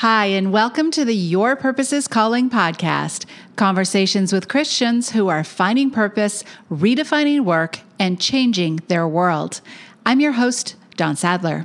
[0.00, 3.24] Hi, and welcome to the Your Purpose Is Calling podcast
[3.56, 9.62] conversations with Christians who are finding purpose, redefining work, and changing their world.
[10.04, 11.64] I'm your host, Dawn Sadler.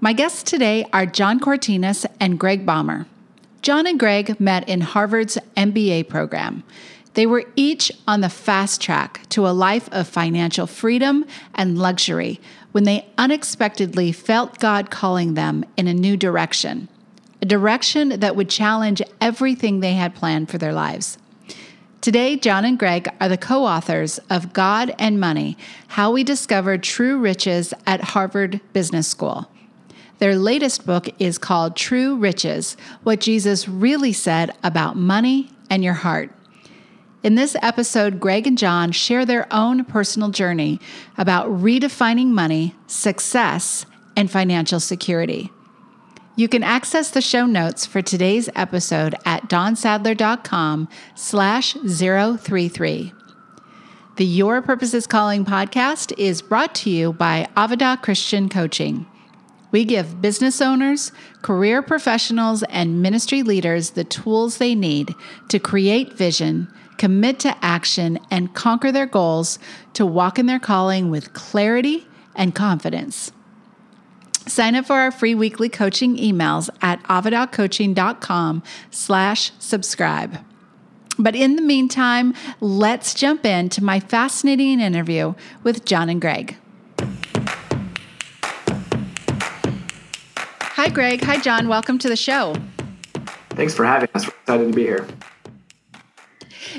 [0.00, 3.04] My guests today are John Cortines and Greg Baumer.
[3.60, 6.62] John and Greg met in Harvard's MBA program.
[7.12, 12.40] They were each on the fast track to a life of financial freedom and luxury
[12.72, 16.88] when they unexpectedly felt God calling them in a new direction
[17.44, 21.18] a direction that would challenge everything they had planned for their lives.
[22.00, 26.82] Today, John and Greg are the co authors of God and Money How We Discovered
[26.82, 29.46] True Riches at Harvard Business School.
[30.20, 35.92] Their latest book is called True Riches What Jesus Really Said About Money and Your
[35.92, 36.30] Heart.
[37.22, 40.80] In this episode, Greg and John share their own personal journey
[41.18, 43.84] about redefining money, success,
[44.16, 45.50] and financial security.
[46.36, 53.12] You can access the show notes for today's episode at dawnsadler.com slash 033.
[54.16, 59.06] The Your Purpose Is Calling podcast is brought to you by Avada Christian Coaching.
[59.70, 65.14] We give business owners, career professionals, and ministry leaders the tools they need
[65.50, 66.66] to create vision,
[66.98, 69.60] commit to action, and conquer their goals
[69.92, 73.30] to walk in their calling with clarity and confidence.
[74.46, 80.38] Sign up for our free weekly coaching emails at avadacoaching.com slash subscribe.
[81.18, 86.56] But in the meantime, let's jump into my fascinating interview with John and Greg.
[90.60, 91.22] Hi, Greg.
[91.22, 91.68] Hi, John.
[91.68, 92.56] Welcome to the show.
[93.50, 94.26] Thanks for having us.
[94.26, 95.06] We're excited to be here.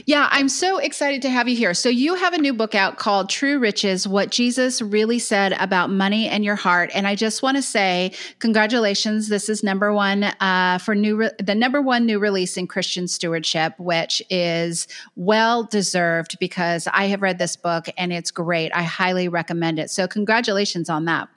[0.08, 1.73] Yeah, I'm so excited to have you here.
[1.73, 5.89] So, you have a new book out called True Riches What Jesus Really Said About
[5.89, 6.92] Money and Your Heart.
[6.94, 9.30] And I just want to say, congratulations.
[9.30, 13.08] This is number one uh, for new, re- the number one new release in Christian
[13.08, 18.72] stewardship, which is well deserved because I have read this book and it's great.
[18.75, 19.90] I highly recommend it.
[19.90, 21.30] So, congratulations on that.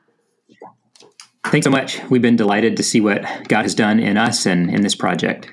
[1.47, 2.03] Thanks so much.
[2.11, 5.51] We've been delighted to see what God has done in us and in this project.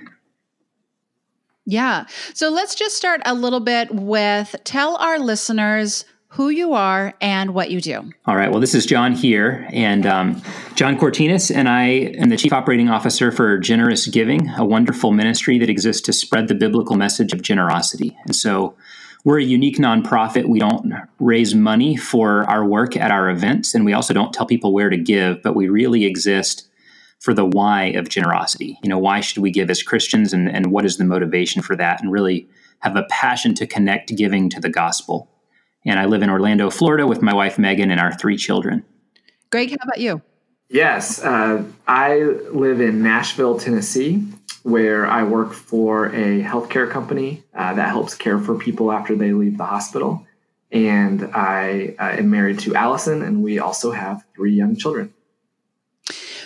[1.65, 2.05] Yeah.
[2.33, 6.05] So let's just start a little bit with tell our listeners
[6.35, 8.11] who you are and what you do.
[8.25, 8.51] All right.
[8.51, 10.41] Well, this is John here, and um,
[10.75, 15.57] John Cortines, and I am the Chief Operating Officer for Generous Giving, a wonderful ministry
[15.59, 18.17] that exists to spread the biblical message of generosity.
[18.25, 18.75] And so
[19.23, 20.45] we're a unique nonprofit.
[20.45, 24.45] We don't raise money for our work at our events, and we also don't tell
[24.45, 26.67] people where to give, but we really exist
[27.25, 28.77] for the why of generosity.
[28.83, 31.75] You know, why should we give as Christians and, and what is the motivation for
[31.75, 31.99] that?
[31.99, 32.47] And really
[32.81, 35.27] have a passion to connect giving to the gospel.
[35.87, 38.85] And I live in Orlando, Florida with my wife Megan and our three children.
[39.49, 40.21] Greg, how about you?
[40.69, 44.23] Yes, uh, I live in Nashville, Tennessee,
[44.61, 49.33] where I work for a healthcare company uh, that helps care for people after they
[49.33, 50.27] leave the hospital.
[50.71, 55.14] And I uh, am married to Allison, and we also have three young children.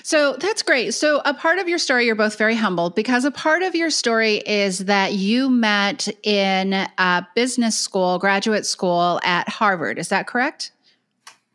[0.09, 0.95] So that's great.
[0.95, 3.91] So, a part of your story, you're both very humble because a part of your
[3.91, 9.99] story is that you met in a business school, graduate school at Harvard.
[9.99, 10.71] Is that correct?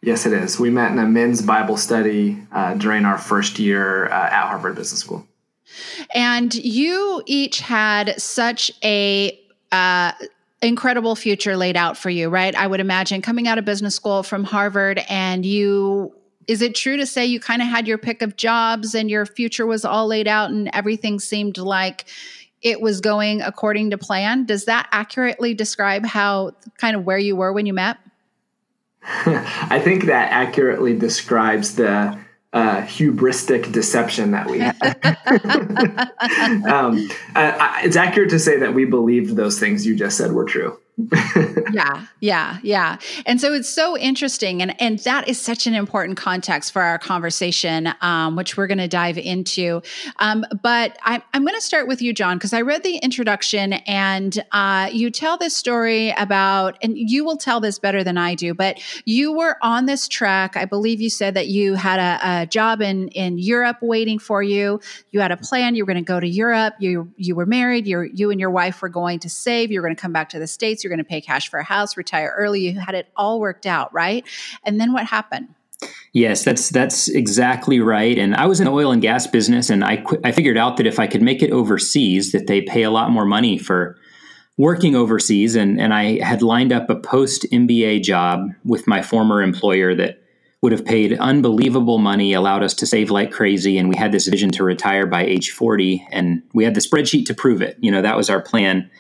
[0.02, 0.60] Yes, it is.
[0.60, 4.76] We met in a men's Bible study uh, during our first year uh, at Harvard
[4.76, 5.26] Business School.
[6.14, 9.36] And you each had such a
[9.72, 10.12] uh,
[10.62, 12.54] incredible future laid out for you, right?
[12.54, 16.14] I would imagine coming out of business school from Harvard and you
[16.48, 19.26] is it true to say you kind of had your pick of jobs and your
[19.26, 22.04] future was all laid out and everything seemed like
[22.62, 24.44] it was going according to plan?
[24.44, 27.98] Does that accurately describe how kind of where you were when you met?
[29.02, 32.18] I think that accurately describes the
[32.54, 34.76] uh, hubristic deception that we had.
[36.66, 40.44] um, uh, it's accurate to say that we believed those things you just said were
[40.44, 40.78] true.
[41.72, 42.98] yeah, yeah, yeah.
[43.26, 47.00] And so it's so interesting, and and that is such an important context for our
[47.00, 49.82] conversation, um, which we're going to dive into.
[50.20, 53.72] Um, but I, I'm going to start with you, John, because I read the introduction,
[53.72, 58.36] and uh, you tell this story about, and you will tell this better than I
[58.36, 58.54] do.
[58.54, 60.56] But you were on this track.
[60.56, 64.44] I believe you said that you had a, a job in in Europe waiting for
[64.44, 64.78] you.
[65.10, 65.74] You had a plan.
[65.74, 66.74] You were going to go to Europe.
[66.78, 67.88] You you were married.
[67.88, 69.72] You you and your wife were going to save.
[69.72, 71.58] You were going to come back to the states you're going to pay cash for
[71.58, 72.60] a house, retire early.
[72.60, 74.24] You had it all worked out, right?
[74.64, 75.48] And then what happened?
[76.12, 78.16] Yes, that's that's exactly right.
[78.16, 80.76] And I was in the oil and gas business, and I qu- I figured out
[80.76, 83.96] that if I could make it overseas, that they pay a lot more money for
[84.56, 85.56] working overseas.
[85.56, 90.20] And and I had lined up a post MBA job with my former employer that
[90.64, 94.26] would have paid unbelievable money, allowed us to save like crazy, and we had this
[94.28, 97.76] vision to retire by age 40, and we had the spreadsheet to prove it.
[97.80, 98.90] You know, that was our plan,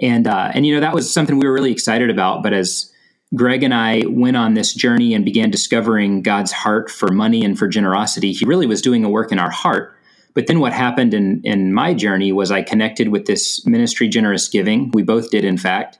[0.00, 2.42] and uh, and you know that was something we were really excited about.
[2.42, 2.92] But as
[3.34, 7.58] Greg and I went on this journey and began discovering God's heart for money and
[7.58, 9.94] for generosity, He really was doing a work in our heart.
[10.34, 14.48] But then what happened in in my journey was I connected with this ministry, generous
[14.48, 14.90] giving.
[14.92, 15.98] We both did, in fact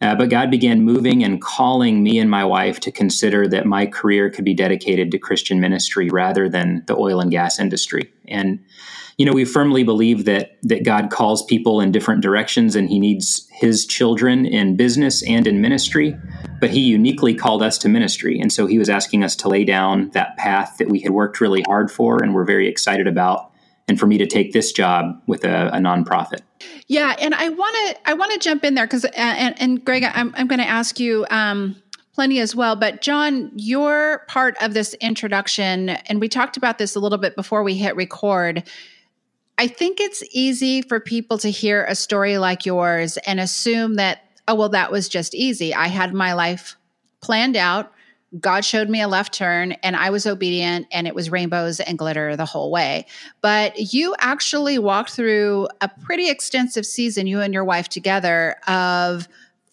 [0.00, 3.84] uh, but God began moving and calling me and my wife to consider that my
[3.84, 8.10] career could be dedicated to Christian ministry rather than the oil and gas industry.
[8.26, 8.60] And
[9.20, 12.98] you know, we firmly believe that that God calls people in different directions, and He
[12.98, 16.16] needs His children in business and in ministry.
[16.58, 19.66] But He uniquely called us to ministry, and so He was asking us to lay
[19.66, 23.52] down that path that we had worked really hard for, and we're very excited about,
[23.88, 26.40] and for me to take this job with a, a nonprofit.
[26.86, 30.02] Yeah, and I want to I want to jump in there because and, and Greg,
[30.02, 31.76] I'm I'm going to ask you um,
[32.14, 32.74] plenty as well.
[32.74, 37.36] But John, you're part of this introduction, and we talked about this a little bit
[37.36, 38.62] before we hit record.
[39.60, 44.24] I think it's easy for people to hear a story like yours and assume that
[44.48, 45.74] oh well that was just easy.
[45.74, 46.76] I had my life
[47.20, 47.92] planned out.
[48.40, 51.98] God showed me a left turn and I was obedient and it was rainbows and
[51.98, 53.04] glitter the whole way.
[53.42, 59.28] But you actually walked through a pretty extensive season, you and your wife together, of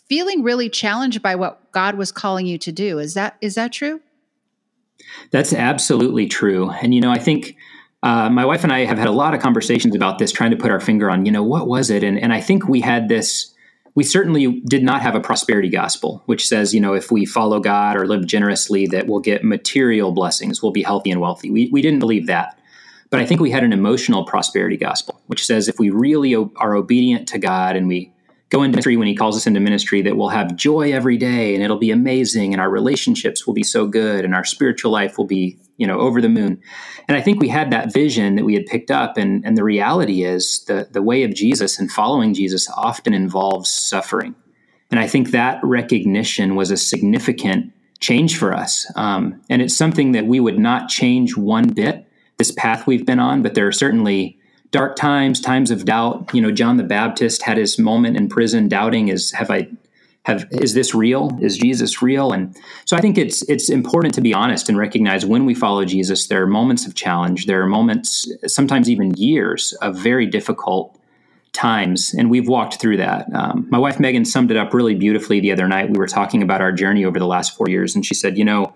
[0.09, 2.99] feeling really challenged by what God was calling you to do.
[2.99, 4.01] Is that is that true?
[5.31, 6.71] That's absolutely true.
[6.71, 7.55] And you know, I think
[8.07, 10.57] uh, my wife and I have had a lot of conversations about this, trying to
[10.57, 12.04] put our finger on, you know, what was it?
[12.04, 13.54] And and I think we had this
[13.95, 17.59] we certainly did not have a prosperity gospel, which says, you know, if we follow
[17.59, 21.50] God or live generously, that we'll get material blessings, we'll be healthy and wealthy.
[21.50, 22.57] We, we didn't believe that.
[23.09, 26.75] But I think we had an emotional prosperity gospel, which says if we really are
[26.75, 28.13] obedient to God and we
[28.50, 31.56] go into ministry when He calls us into ministry, that we'll have joy every day
[31.56, 35.18] and it'll be amazing and our relationships will be so good and our spiritual life
[35.18, 36.62] will be you know over the moon.
[37.07, 39.63] And i think we had that vision that we had picked up and and the
[39.63, 44.35] reality is the the way of jesus and following jesus often involves suffering.
[44.91, 48.85] And i think that recognition was a significant change for us.
[48.95, 52.06] Um, and it's something that we would not change one bit
[52.38, 54.38] this path we've been on but there are certainly
[54.71, 56.33] dark times times of doubt.
[56.33, 59.68] You know john the baptist had his moment in prison doubting is have i
[60.27, 61.38] have is this real?
[61.41, 62.33] Is jesus real?
[62.33, 65.85] And so i think it's it's important to be honest and recognize when we follow
[65.85, 71.00] jesus there are moments of challenge there are moments sometimes even years of very difficult
[71.53, 73.33] times and we've walked through that.
[73.33, 75.89] Um, my wife megan summed it up really beautifully the other night.
[75.89, 78.44] We were talking about our journey over the last four years and she said you
[78.44, 78.75] know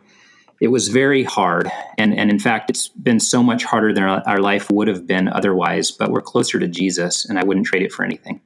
[0.61, 4.23] it was very hard and and in fact it's been so much harder than our,
[4.25, 7.83] our life would have been otherwise but we're closer to jesus and i wouldn't trade
[7.83, 8.39] it for anything.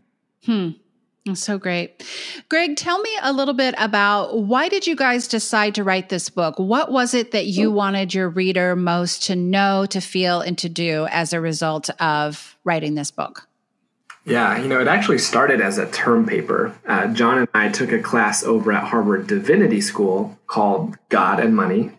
[0.45, 0.71] Hmm
[1.33, 2.03] so great.
[2.49, 6.29] Greg, tell me a little bit about why did you guys decide to write this
[6.29, 6.59] book?
[6.59, 10.69] What was it that you wanted your reader most to know, to feel, and to
[10.69, 13.47] do as a result of writing this book?
[14.25, 16.75] Yeah, you know, it actually started as a term paper.
[16.87, 21.55] Uh, John and I took a class over at Harvard Divinity School called God and
[21.55, 21.91] Money.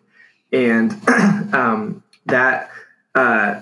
[0.53, 0.93] And
[1.55, 2.71] um, that
[3.15, 3.61] uh,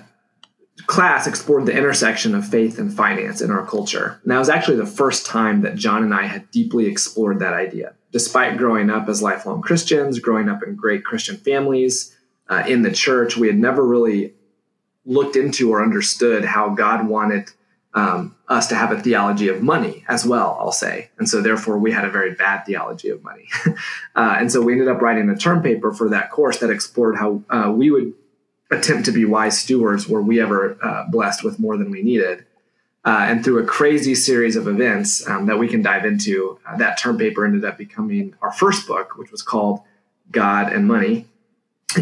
[0.87, 4.19] class explored the intersection of faith and finance in our culture.
[4.23, 7.53] And that was actually the first time that John and I had deeply explored that
[7.53, 7.93] idea.
[8.11, 12.15] Despite growing up as lifelong Christians, growing up in great Christian families,
[12.47, 14.33] uh, in the church, we had never really
[15.05, 17.49] looked into or understood how God wanted
[17.93, 21.09] um, us to have a theology of money as well, I'll say.
[21.17, 23.47] And so, therefore, we had a very bad theology of money.
[24.15, 27.15] uh, and so, we ended up writing a term paper for that course that explored
[27.15, 28.13] how uh, we would
[28.71, 32.45] attempt to be wise stewards were we ever uh, blessed with more than we needed.
[33.03, 36.75] Uh, and through a crazy series of events um, that we can dive into, uh,
[36.77, 39.81] that term paper ended up becoming our first book, which was called
[40.31, 41.27] God and Money.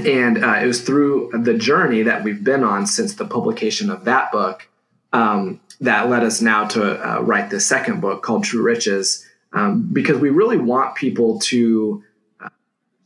[0.05, 4.05] And uh, it was through the journey that we've been on since the publication of
[4.05, 4.70] that book
[5.12, 9.89] um, that led us now to uh, write the second book called True Riches, um,
[9.91, 12.03] because we really want people to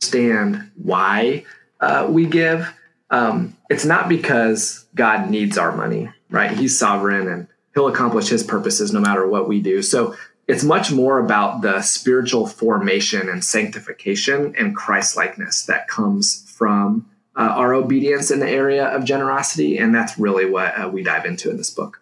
[0.00, 1.44] understand why
[1.80, 2.72] uh, we give
[3.10, 6.50] um, it's not because God needs our money, right?
[6.50, 9.82] He's sovereign and he'll accomplish his purposes no matter what we do.
[9.82, 10.14] So
[10.46, 17.08] it's much more about the spiritual formation and sanctification and Christ likeness that comes from
[17.36, 19.78] uh, our obedience in the area of generosity.
[19.78, 22.00] And that's really what uh, we dive into in this book.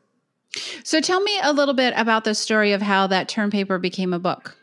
[0.84, 4.12] So tell me a little bit about the story of how that term paper became
[4.12, 4.56] a book.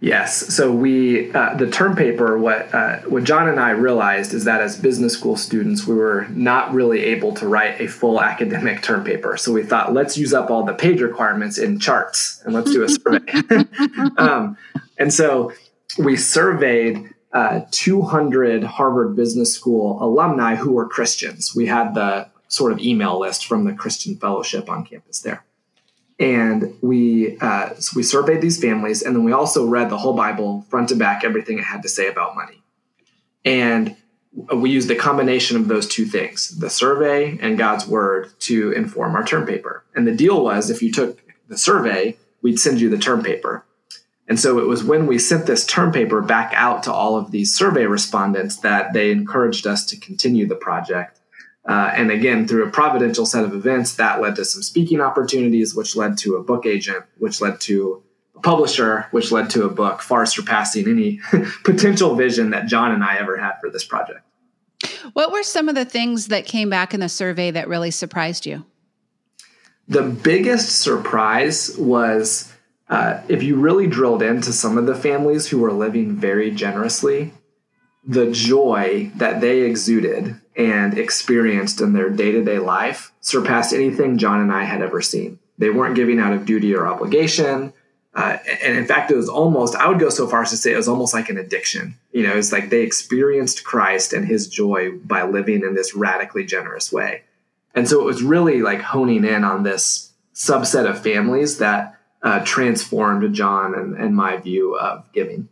[0.00, 0.54] Yes.
[0.54, 2.38] So we uh, the term paper.
[2.38, 6.28] What uh, what John and I realized is that as business school students, we were
[6.30, 9.36] not really able to write a full academic term paper.
[9.36, 12.84] So we thought, let's use up all the page requirements in charts and let's do
[12.84, 13.64] a survey.
[14.18, 14.56] um,
[14.98, 15.52] and so
[15.98, 21.56] we surveyed uh, 200 Harvard Business School alumni who were Christians.
[21.56, 25.44] We had the sort of email list from the Christian Fellowship on campus there.
[26.18, 30.14] And we uh, so we surveyed these families, and then we also read the whole
[30.14, 32.62] Bible front to back, everything it had to say about money.
[33.44, 33.96] And
[34.54, 39.14] we used the combination of those two things, the survey and God's word, to inform
[39.14, 39.84] our term paper.
[39.94, 43.64] And the deal was if you took the survey, we'd send you the term paper.
[44.28, 47.30] And so it was when we sent this term paper back out to all of
[47.30, 51.17] these survey respondents that they encouraged us to continue the project.
[51.66, 55.74] Uh, and again, through a providential set of events, that led to some speaking opportunities,
[55.74, 58.02] which led to a book agent, which led to
[58.36, 61.20] a publisher, which led to a book far surpassing any
[61.64, 64.20] potential vision that John and I ever had for this project.
[65.12, 68.46] What were some of the things that came back in the survey that really surprised
[68.46, 68.64] you?
[69.88, 72.52] The biggest surprise was
[72.88, 77.32] uh, if you really drilled into some of the families who were living very generously,
[78.04, 84.18] the joy that they exuded and experienced in their day to day life surpassed anything
[84.18, 85.38] John and I had ever seen.
[85.56, 87.72] They weren't giving out of duty or obligation.
[88.14, 90.72] Uh, and in fact, it was almost, I would go so far as to say
[90.72, 91.94] it was almost like an addiction.
[92.10, 96.44] You know, it's like they experienced Christ and his joy by living in this radically
[96.44, 97.22] generous way.
[97.74, 102.44] And so it was really like honing in on this subset of families that uh,
[102.44, 105.48] transformed John and, and my view of giving.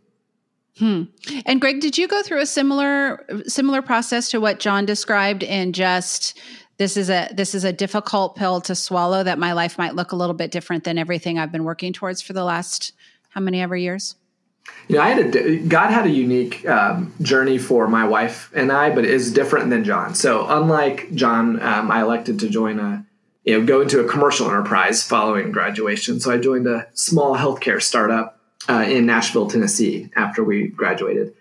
[0.79, 1.03] Hmm.
[1.45, 5.73] And Greg, did you go through a similar similar process to what John described in
[5.73, 6.39] just
[6.77, 10.11] this is a this is a difficult pill to swallow that my life might look
[10.11, 12.93] a little bit different than everything I've been working towards for the last
[13.29, 14.15] how many ever years?
[14.87, 18.71] You know, I had a God had a unique um, journey for my wife and
[18.71, 20.13] I, but it is different than John.
[20.13, 23.05] So unlike John, um, I elected to join a
[23.43, 26.19] you know, go into a commercial enterprise following graduation.
[26.19, 28.36] So I joined a small healthcare startup
[28.69, 31.33] uh, in Nashville, Tennessee after we graduated.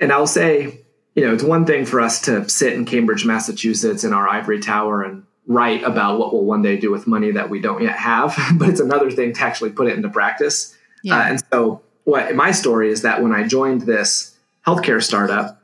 [0.00, 0.82] And I'll say,
[1.14, 4.60] you know, it's one thing for us to sit in Cambridge, Massachusetts in our ivory
[4.60, 7.96] tower and write about what we'll one day do with money that we don't yet
[7.96, 10.76] have, but it's another thing to actually put it into practice.
[11.02, 11.18] Yeah.
[11.18, 15.62] Uh, and so, what my story is that when I joined this healthcare startup,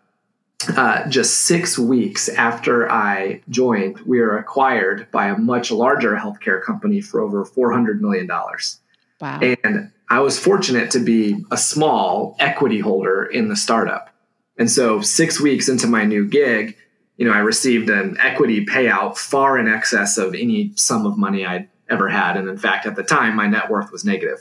[0.69, 6.63] uh, just six weeks after I joined, we were acquired by a much larger healthcare
[6.63, 8.29] company for over $400 million.
[8.29, 9.41] Wow.
[9.41, 14.11] And I was fortunate to be a small equity holder in the startup.
[14.57, 16.77] And so, six weeks into my new gig,
[17.17, 21.45] you know, I received an equity payout far in excess of any sum of money
[21.45, 22.37] I'd ever had.
[22.37, 24.39] And in fact, at the time, my net worth was negative.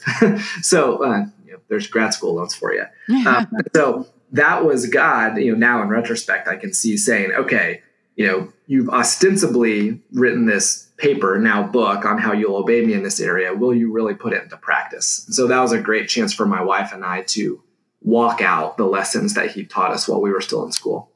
[0.62, 2.86] so, uh, you know, there's grad school loans for you.
[3.27, 7.81] Um, so, that was God, you know, now in retrospect, I can see saying, okay,
[8.15, 13.04] you know, you've ostensibly written this paper, now book on how you'll obey me in
[13.04, 13.54] this area.
[13.54, 15.25] Will you really put it into practice?
[15.30, 17.62] So that was a great chance for my wife and I to
[18.01, 21.12] walk out the lessons that he taught us while we were still in school.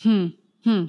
[0.00, 0.28] Hmm.
[0.64, 0.86] Hmm.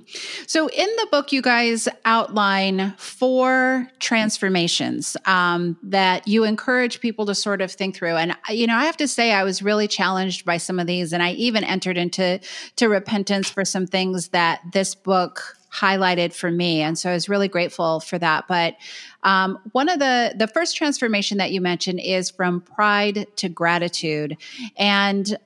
[0.48, 7.36] So, in the book, you guys outline four transformations um, that you encourage people to
[7.36, 8.16] sort of think through.
[8.16, 11.12] And you know, I have to say, I was really challenged by some of these,
[11.12, 12.40] and I even entered into
[12.78, 17.28] to repentance for some things that this book highlighted for me, and so I was
[17.28, 18.48] really grateful for that.
[18.48, 18.76] But
[19.24, 24.38] um, one of the the first transformation that you mentioned is from pride to gratitude,
[24.78, 25.38] and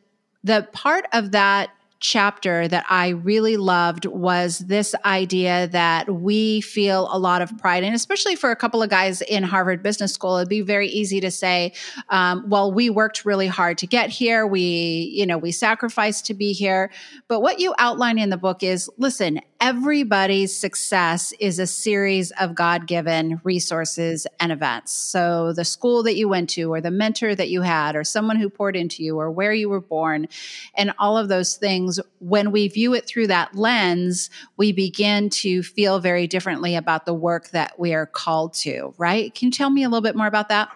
[0.44, 1.70] the part of that
[2.00, 7.84] chapter that I really loved was this idea that we feel a lot of pride,
[7.84, 11.20] and especially for a couple of guys in Harvard Business School, it'd be very easy
[11.20, 11.74] to say,
[12.10, 14.48] um, "Well, we worked really hard to get here.
[14.48, 16.90] We, you know, we sacrificed to be here."
[17.28, 22.56] But what you outline in the book is, listen, everybody's success is a series of
[22.56, 24.94] God given resources and events.
[24.94, 28.38] So, the school that you went to, or the mentor that you had, or someone
[28.38, 30.28] who poured into you, or where you were born,
[30.75, 35.62] and all of those things, when we view it through that lens, we begin to
[35.62, 39.34] feel very differently about the work that we are called to, right?
[39.36, 40.72] Can you tell me a little bit more about that?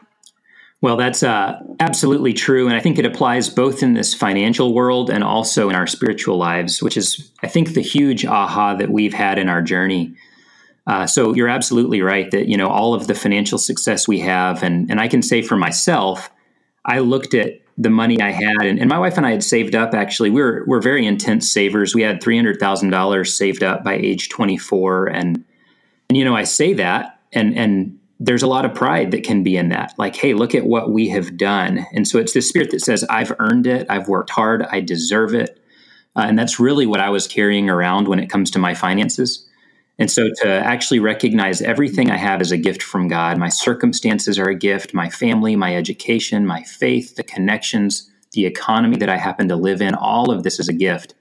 [0.84, 2.68] Well, that's uh, absolutely true.
[2.68, 6.36] And I think it applies both in this financial world and also in our spiritual
[6.38, 10.14] lives, which is, I think, the huge aha that we've had in our journey.
[10.86, 14.62] Uh, so you're absolutely right that, you know, all of the financial success we have,
[14.62, 16.30] and, and I can say for myself,
[16.84, 19.76] I looked at the money I had, and, and my wife and I had saved
[19.76, 20.32] up actually.
[20.32, 21.96] We we're, we're very intense savers.
[21.96, 25.08] We had $300,000 saved up by age 24.
[25.08, 25.46] And,
[26.10, 29.44] and, you know, I say that, and, and there's a lot of pride that can
[29.44, 29.94] be in that.
[29.98, 31.86] Like, hey, look at what we have done.
[31.94, 35.34] And so it's the spirit that says, I've earned it, I've worked hard, I deserve
[35.34, 35.60] it.
[36.16, 39.48] Uh, and that's really what I was carrying around when it comes to my finances.
[40.00, 43.38] And so to actually recognize everything I have is a gift from God.
[43.38, 48.98] My circumstances are a gift, my family, my education, my faith, the connections, the economy
[48.98, 51.14] that I happen to live in, all of this is a gift.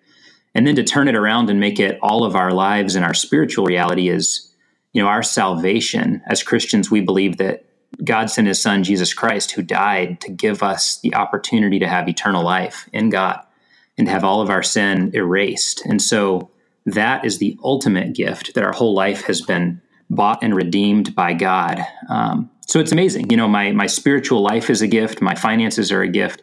[0.54, 3.14] And then to turn it around and make it all of our lives and our
[3.14, 4.51] spiritual reality is,
[4.92, 6.22] you know, our salvation.
[6.26, 7.64] As Christians, we believe that
[8.04, 12.08] God sent his son, Jesus Christ, who died to give us the opportunity to have
[12.08, 13.40] eternal life in God
[13.98, 15.84] and have all of our sin erased.
[15.84, 16.50] And so
[16.86, 19.80] that is the ultimate gift that our whole life has been
[20.10, 21.84] bought and redeemed by God.
[22.08, 23.30] Um, so it's amazing.
[23.30, 25.20] You know, my my spiritual life is a gift.
[25.20, 26.42] My finances are a gift.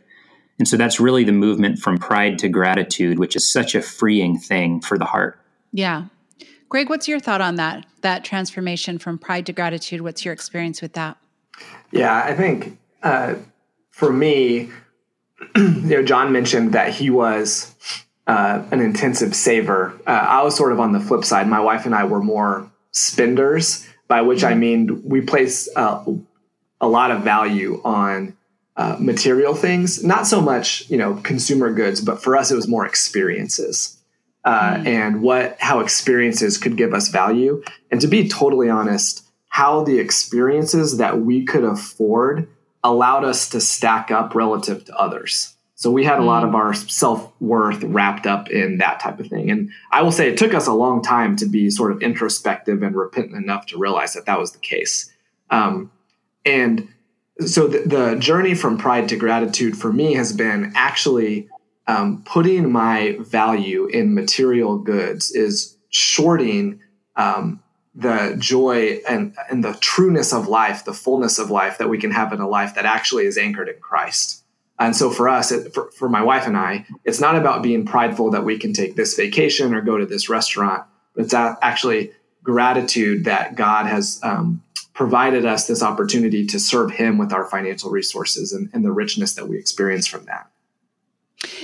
[0.60, 4.38] And so that's really the movement from pride to gratitude, which is such a freeing
[4.38, 5.40] thing for the heart.
[5.72, 6.06] Yeah.
[6.70, 7.86] Greg, what's your thought on that?
[8.02, 10.02] That transformation from pride to gratitude.
[10.02, 11.18] What's your experience with that?
[11.92, 13.36] Yeah, I think uh,
[13.90, 14.70] for me,
[15.56, 17.76] you know, John mentioned that he was
[18.28, 20.00] uh, an intensive saver.
[20.06, 21.48] Uh, I was sort of on the flip side.
[21.48, 24.60] My wife and I were more spenders, by which I mm-hmm.
[24.60, 26.06] mean we place uh,
[26.80, 28.38] a lot of value on
[28.78, 32.68] uh, material things, not so much you know consumer goods, but for us it was
[32.68, 33.99] more experiences.
[34.46, 34.88] Uh, mm.
[34.88, 40.00] and what how experiences could give us value and to be totally honest how the
[40.00, 42.48] experiences that we could afford
[42.84, 45.56] allowed us to stack up relative to others.
[45.76, 46.56] So we had a lot of mm.
[46.56, 49.50] our self worth wrapped up in that type of thing.
[49.50, 52.84] And I will say it took us a long time to be sort of introspective
[52.84, 55.12] and repentant enough to realize that that was the case.
[55.50, 55.92] Um,
[56.46, 56.90] and
[57.46, 61.48] so the, the, journey from pride to gratitude for me has been actually
[61.90, 66.80] um, putting my value in material goods is shorting
[67.16, 67.64] um,
[67.96, 72.12] the joy and, and the trueness of life, the fullness of life that we can
[72.12, 74.44] have in a life that actually is anchored in Christ.
[74.78, 77.88] And so for us, it, for, for my wife and I, it's not about being
[77.88, 82.12] prideful that we can take this vacation or go to this restaurant, it's actually
[82.44, 84.62] gratitude that God has um,
[84.94, 89.34] provided us this opportunity to serve Him with our financial resources and, and the richness
[89.34, 90.52] that we experience from that.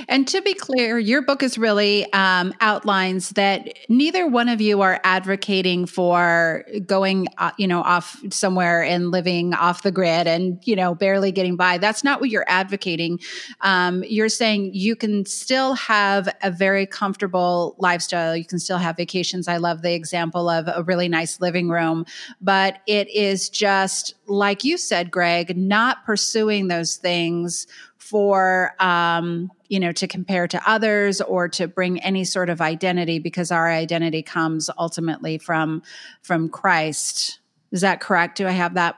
[0.08, 4.82] And to be clear, your book is really um, outlines that neither one of you
[4.82, 10.66] are advocating for going, uh, you know, off somewhere and living off the grid and
[10.66, 11.78] you know barely getting by.
[11.78, 13.20] That's not what you're advocating.
[13.62, 18.36] Um, you're saying you can still have a very comfortable lifestyle.
[18.36, 19.50] You can still have vacations.
[19.50, 22.06] I love the example of a really nice living room,
[22.40, 27.68] but it is just like you said, Greg, not pursuing those things
[28.06, 33.18] for um, you know to compare to others or to bring any sort of identity
[33.18, 35.82] because our identity comes ultimately from
[36.22, 37.40] from christ.
[37.72, 38.38] Is that correct?
[38.38, 38.96] Do i have that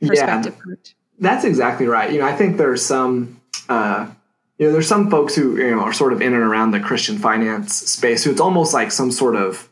[0.00, 0.74] perspective yeah,
[1.18, 2.12] that's exactly right.
[2.12, 4.06] You know i think there's some uh,
[4.58, 6.80] you know there's some folks who you know are sort of in and around the
[6.80, 9.68] christian finance space who it's almost like some sort of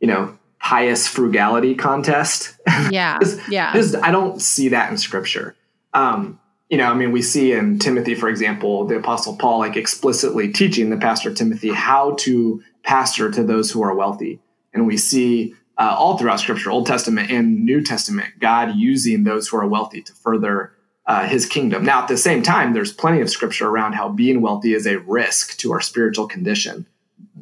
[0.00, 2.54] you know pious frugality contest.
[2.90, 3.18] Yeah.
[3.48, 3.72] Yeah.
[4.02, 5.54] i don't see that in scripture.
[5.94, 9.76] Um, you know, I mean, we see in Timothy, for example, the Apostle Paul like
[9.76, 14.40] explicitly teaching the pastor Timothy how to pastor to those who are wealthy,
[14.72, 19.48] and we see uh, all throughout Scripture, Old Testament and New Testament, God using those
[19.48, 20.72] who are wealthy to further
[21.06, 21.84] uh, His kingdom.
[21.84, 24.98] Now, at the same time, there's plenty of Scripture around how being wealthy is a
[24.98, 26.86] risk to our spiritual condition.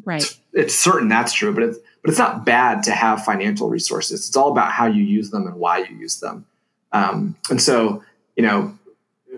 [0.04, 0.22] Right.
[0.22, 4.28] It's, it's certain that's true, but it's but it's not bad to have financial resources.
[4.28, 6.44] It's all about how you use them and why you use them.
[6.92, 8.04] Um, and so,
[8.37, 8.78] you know,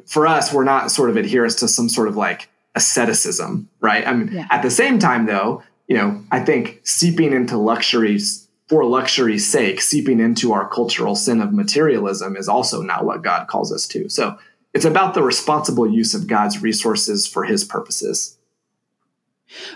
[0.04, 4.06] for us, we're not sort of adherents to some sort of like asceticism, right?
[4.06, 4.46] I mean, yeah.
[4.50, 9.80] at the same time, though, you know, I think seeping into luxuries for luxury's sake,
[9.80, 14.09] seeping into our cultural sin of materialism is also not what God calls us to.
[14.09, 14.38] So
[14.74, 18.37] it's about the responsible use of God's resources for his purposes.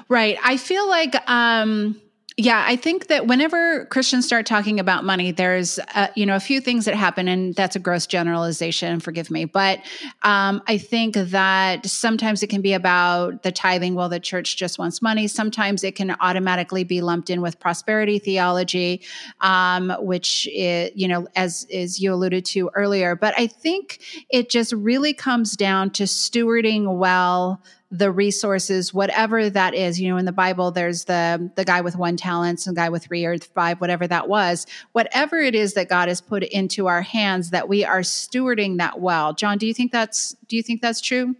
[0.09, 0.37] Right.
[0.43, 2.01] I feel like, um,
[2.41, 6.41] yeah, I think that whenever Christians start talking about money, there's uh, you know a
[6.41, 8.99] few things that happen, and that's a gross generalization.
[8.99, 9.81] Forgive me, but
[10.23, 13.95] um, I think that sometimes it can be about the tithing.
[13.95, 15.29] Well, the church just wants money.
[15.29, 19.03] Sometimes it can automatically be lumped in with prosperity theology,
[19.43, 23.17] um, which you know, as as you alluded to earlier.
[23.17, 24.01] But I think
[24.31, 30.17] it just really comes down to stewarding well the resources whatever that is you know
[30.17, 33.37] in the bible there's the the guy with one talent and guy with three or
[33.39, 37.69] five whatever that was whatever it is that god has put into our hands that
[37.69, 41.35] we are stewarding that well john do you think that's do you think that's true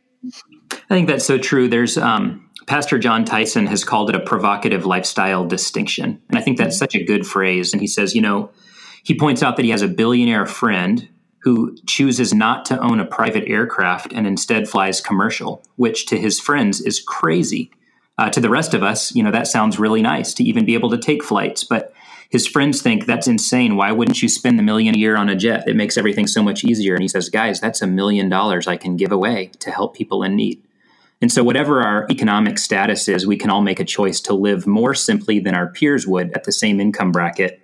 [0.73, 4.87] i think that's so true there's um Pastor Jon Tyson has called it a provocative
[4.87, 6.23] lifestyle distinction.
[6.29, 6.85] And I think that's mm-hmm.
[6.85, 7.73] such a good phrase.
[7.73, 8.53] And he says, you know,
[9.03, 11.09] he points out that he has a billionaire friend
[11.43, 16.39] who chooses not to own a private aircraft and instead flies commercial, which to his
[16.39, 17.71] friends is crazy.
[18.19, 20.75] Uh, to the rest of us, you know, that sounds really nice to even be
[20.75, 21.95] able to take flights, but
[22.29, 23.75] his friends think that's insane.
[23.75, 25.67] Why wouldn't you spend the million a year on a jet?
[25.67, 26.95] It makes everything so much easier.
[26.95, 30.23] And he says, guys, that's a million dollars I can give away to help people
[30.23, 30.63] in need.
[31.21, 34.67] And so, whatever our economic status is, we can all make a choice to live
[34.67, 37.61] more simply than our peers would at the same income bracket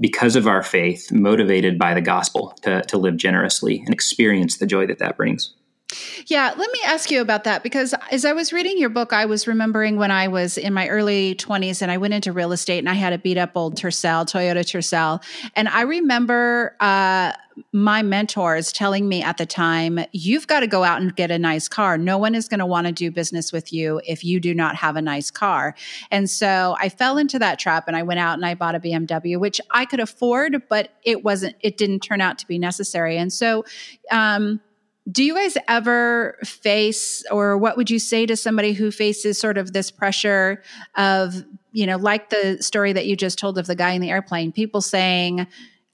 [0.00, 4.66] because of our faith, motivated by the gospel to, to live generously and experience the
[4.66, 5.54] joy that that brings.
[6.26, 9.24] Yeah, let me ask you about that because as I was reading your book, I
[9.24, 12.80] was remembering when I was in my early 20s and I went into real estate
[12.80, 15.22] and I had a beat up old Tercel, Toyota Tercel.
[15.56, 17.32] And I remember uh,
[17.72, 21.38] my mentors telling me at the time, you've got to go out and get a
[21.38, 21.96] nice car.
[21.96, 24.76] No one is going to want to do business with you if you do not
[24.76, 25.74] have a nice car.
[26.10, 28.80] And so I fell into that trap and I went out and I bought a
[28.80, 33.16] BMW, which I could afford, but it wasn't, it didn't turn out to be necessary.
[33.16, 33.64] And so,
[34.10, 34.60] um,
[35.10, 39.56] do you guys ever face, or what would you say to somebody who faces sort
[39.56, 40.62] of this pressure
[40.96, 44.10] of, you know, like the story that you just told of the guy in the
[44.10, 45.46] airplane, people saying,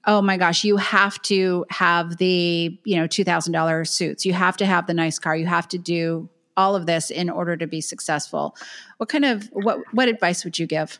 [0.05, 4.25] oh my gosh, you have to have the, you know, $2,000 suits.
[4.25, 5.35] You have to have the nice car.
[5.35, 8.55] You have to do all of this in order to be successful.
[8.97, 10.99] What kind of, what, what advice would you give?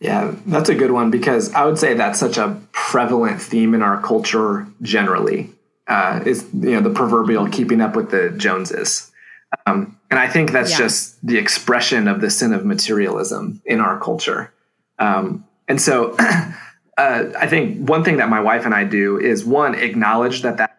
[0.00, 3.82] Yeah, that's a good one because I would say that's such a prevalent theme in
[3.82, 5.50] our culture generally
[5.86, 9.10] uh, is you know the proverbial keeping up with the Joneses.
[9.66, 10.78] Um, and I think that's yeah.
[10.78, 14.52] just the expression of the sin of materialism in our culture.
[14.98, 16.54] Um, and so uh,
[16.98, 20.76] I think one thing that my wife and I do is one, acknowledge that that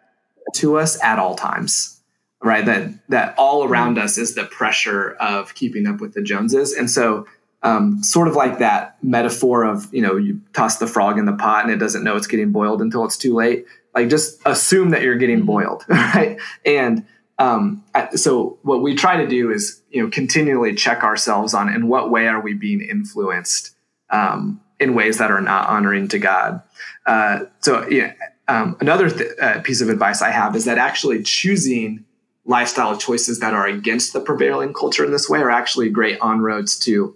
[0.56, 2.02] to us at all times,
[2.41, 2.65] right?
[2.65, 6.74] That, that all around us is the pressure of keeping up with the Joneses.
[6.74, 7.28] And so
[7.63, 11.34] um, sort of like that metaphor of, you know, you toss the frog in the
[11.34, 14.89] pot and it doesn't know it's getting boiled until it's too late like just assume
[14.89, 15.47] that you're getting mm-hmm.
[15.47, 17.05] boiled right and
[17.38, 21.88] um, so what we try to do is you know continually check ourselves on in
[21.88, 23.75] what way are we being influenced
[24.10, 26.62] um, in ways that are not honoring to god
[27.05, 28.13] uh, so yeah
[28.47, 32.05] um, another th- uh, piece of advice i have is that actually choosing
[32.45, 36.39] lifestyle choices that are against the prevailing culture in this way are actually great on
[36.41, 37.15] roads to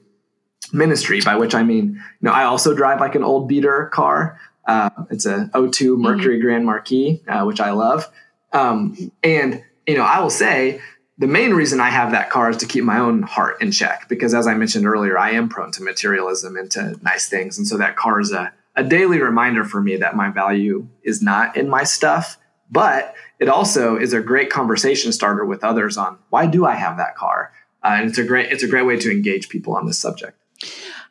[0.73, 4.39] ministry by which i mean you know i also drive like an old beater car
[4.65, 6.02] uh, it's a 02 mm-hmm.
[6.02, 6.45] Mercury mm-hmm.
[6.45, 8.08] Grand Marquis, uh, which I love.
[8.54, 10.82] Um, and you know, I will say
[11.17, 14.08] the main reason I have that car is to keep my own heart in check
[14.08, 17.67] because, as I mentioned earlier, I am prone to materialism and to nice things, and
[17.67, 21.58] so that car is a a daily reminder for me that my value is not
[21.58, 22.38] in my stuff,
[22.72, 26.98] but it also is a great conversation starter with others on why do I have
[26.98, 27.52] that car,
[27.84, 30.38] uh, and it's a great it's a great way to engage people on this subject.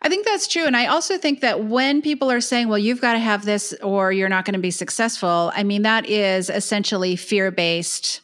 [0.00, 0.64] I think that's true.
[0.64, 3.74] And I also think that when people are saying, well, you've got to have this
[3.82, 8.20] or you're not going to be successful, I mean, that is essentially fear based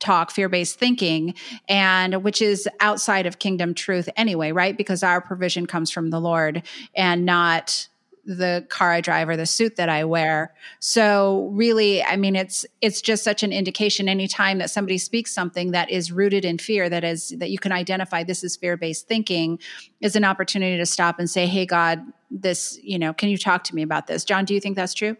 [0.00, 1.34] talk, fear based thinking,
[1.68, 4.76] and which is outside of kingdom truth anyway, right?
[4.76, 6.62] Because our provision comes from the Lord
[6.94, 7.88] and not
[8.26, 10.54] the car I drive or the suit that I wear.
[10.80, 15.72] So really, I mean, it's it's just such an indication anytime that somebody speaks something
[15.72, 19.58] that is rooted in fear, that is that you can identify this is fear-based thinking,
[20.00, 23.64] is an opportunity to stop and say, Hey God, this, you know, can you talk
[23.64, 24.24] to me about this?
[24.24, 25.16] John, do you think that's true?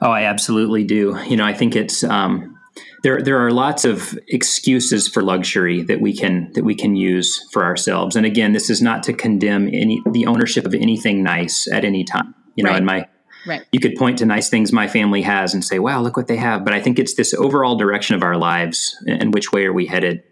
[0.00, 1.18] Oh, I absolutely do.
[1.26, 2.57] You know, I think it's um
[3.02, 7.46] there there are lots of excuses for luxury that we can that we can use
[7.52, 8.16] for ourselves.
[8.16, 12.04] And again, this is not to condemn any the ownership of anything nice at any
[12.04, 12.34] time.
[12.54, 12.78] You know, right.
[12.78, 13.08] in my
[13.46, 13.62] Right.
[13.72, 16.36] You could point to nice things my family has and say, "Wow, look what they
[16.36, 19.72] have." But I think it's this overall direction of our lives and which way are
[19.72, 20.22] we headed.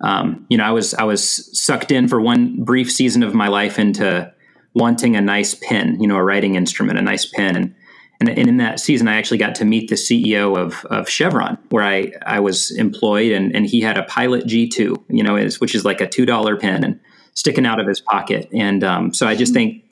[0.00, 3.48] Um, you know, I was I was sucked in for one brief season of my
[3.48, 4.32] life into
[4.74, 7.74] wanting a nice pen, you know, a writing instrument, a nice pen, and
[8.20, 11.56] and, and in that season, I actually got to meet the CEO of, of Chevron,
[11.70, 15.74] where I, I was employed, and, and he had a Pilot G2, you know, which
[15.74, 17.00] is like a $2 pen and
[17.34, 18.48] sticking out of his pocket.
[18.52, 19.84] And um, so I just think,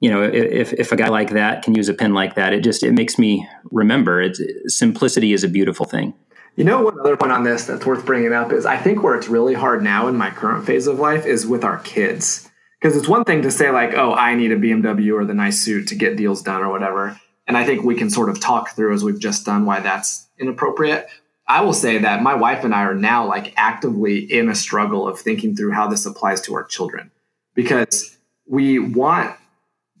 [0.00, 2.62] you know, if, if a guy like that can use a pen like that, it
[2.62, 6.12] just, it makes me remember it's, simplicity is a beautiful thing.
[6.56, 9.14] You know, one other point on this that's worth bringing up is I think where
[9.14, 12.50] it's really hard now in my current phase of life is with our kids.
[12.78, 15.60] Because it's one thing to say, like, oh, I need a BMW or the nice
[15.60, 17.18] suit to get deals done or whatever.
[17.46, 20.28] And I think we can sort of talk through as we've just done why that's
[20.38, 21.08] inappropriate.
[21.46, 25.08] I will say that my wife and I are now like actively in a struggle
[25.08, 27.10] of thinking through how this applies to our children
[27.54, 29.36] because we want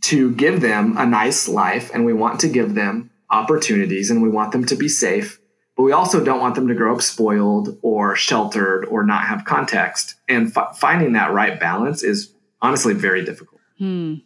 [0.02, 4.28] to give them a nice life and we want to give them opportunities and we
[4.28, 5.40] want them to be safe,
[5.76, 9.44] but we also don't want them to grow up spoiled or sheltered or not have
[9.44, 10.16] context.
[10.28, 13.60] And f- finding that right balance is honestly very difficult.
[13.78, 14.16] Hmm.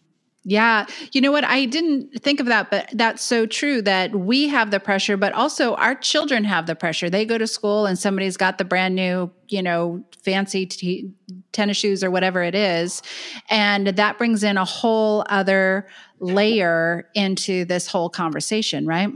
[0.48, 0.86] Yeah.
[1.10, 1.42] You know what?
[1.42, 5.32] I didn't think of that, but that's so true that we have the pressure, but
[5.32, 7.10] also our children have the pressure.
[7.10, 11.10] They go to school and somebody's got the brand new, you know, fancy t-
[11.50, 13.02] tennis shoes or whatever it is.
[13.50, 15.88] And that brings in a whole other
[16.20, 19.10] layer into this whole conversation, right?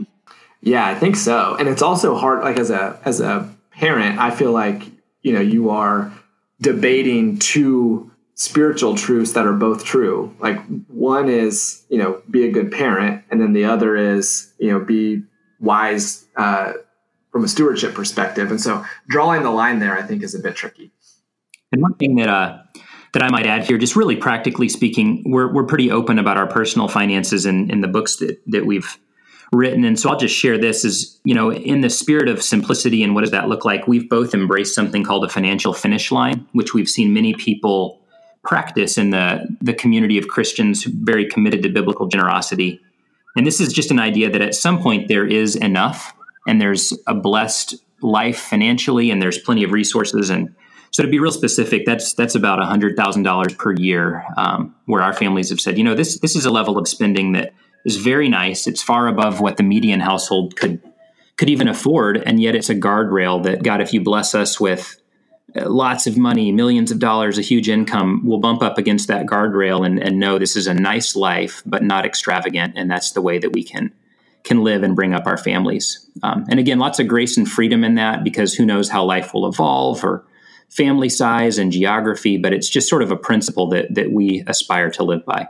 [0.59, 1.55] Yeah, I think so.
[1.57, 4.83] And it's also hard, like as a, as a parent, I feel like,
[5.21, 6.11] you know, you are
[6.59, 8.10] debating two
[8.41, 10.35] spiritual truths that are both true.
[10.39, 14.71] Like one is, you know, be a good parent, and then the other is, you
[14.71, 15.21] know, be
[15.59, 16.73] wise uh,
[17.31, 18.49] from a stewardship perspective.
[18.49, 20.91] And so drawing the line there, I think, is a bit tricky.
[21.71, 22.63] And one thing that uh,
[23.13, 26.47] that I might add here, just really practically speaking, we're we're pretty open about our
[26.47, 28.97] personal finances in, in the books that that we've
[29.53, 29.83] written.
[29.83, 33.13] And so I'll just share this is, you know, in the spirit of simplicity and
[33.13, 33.87] what does that look like?
[33.87, 38.00] We've both embraced something called a financial finish line, which we've seen many people
[38.43, 42.81] practice in the, the community of Christians very committed to biblical generosity.
[43.35, 46.13] And this is just an idea that at some point there is enough
[46.47, 50.29] and there's a blessed life financially and there's plenty of resources.
[50.29, 50.53] And
[50.89, 55.49] so to be real specific, that's that's about $100,000 per year um, where our families
[55.49, 57.53] have said, you know, this, this is a level of spending that
[57.85, 58.67] is very nice.
[58.67, 60.81] It's far above what the median household could
[61.37, 65.00] could even afford, and yet it's a guardrail that God, if you bless us with
[65.55, 69.85] lots of money, millions of dollars, a huge income, will bump up against that guardrail
[69.85, 72.73] and, and know this is a nice life, but not extravagant.
[72.77, 73.93] And that's the way that we can
[74.43, 76.09] can live and bring up our families.
[76.23, 79.35] Um, and again, lots of grace and freedom in that because who knows how life
[79.35, 80.25] will evolve or
[80.67, 84.89] family size and geography, but it's just sort of a principle that that we aspire
[84.91, 85.47] to live by.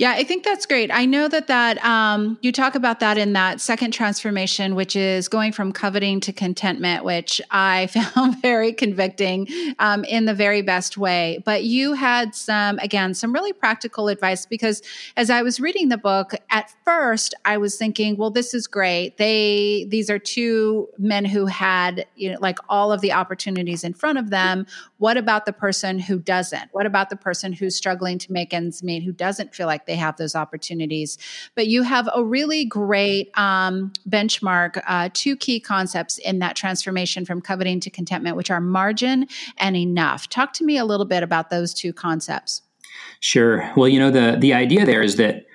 [0.00, 0.90] Yeah, I think that's great.
[0.90, 5.28] I know that that um, you talk about that in that second transformation, which is
[5.28, 9.46] going from coveting to contentment, which I found very convicting
[9.78, 11.42] um, in the very best way.
[11.44, 14.80] But you had some, again, some really practical advice because
[15.18, 19.18] as I was reading the book, at first I was thinking, well, this is great.
[19.18, 23.92] They these are two men who had you know like all of the opportunities in
[23.92, 24.66] front of them.
[24.96, 26.70] What about the person who doesn't?
[26.72, 29.96] What about the person who's struggling to make ends meet, who doesn't feel like they
[29.96, 31.18] have those opportunities.
[31.56, 37.26] But you have a really great um, benchmark, uh, two key concepts in that transformation
[37.26, 39.26] from coveting to contentment, which are margin
[39.58, 40.28] and enough.
[40.28, 42.62] Talk to me a little bit about those two concepts.
[43.18, 43.68] Sure.
[43.76, 45.46] Well, you know, the, the idea there is that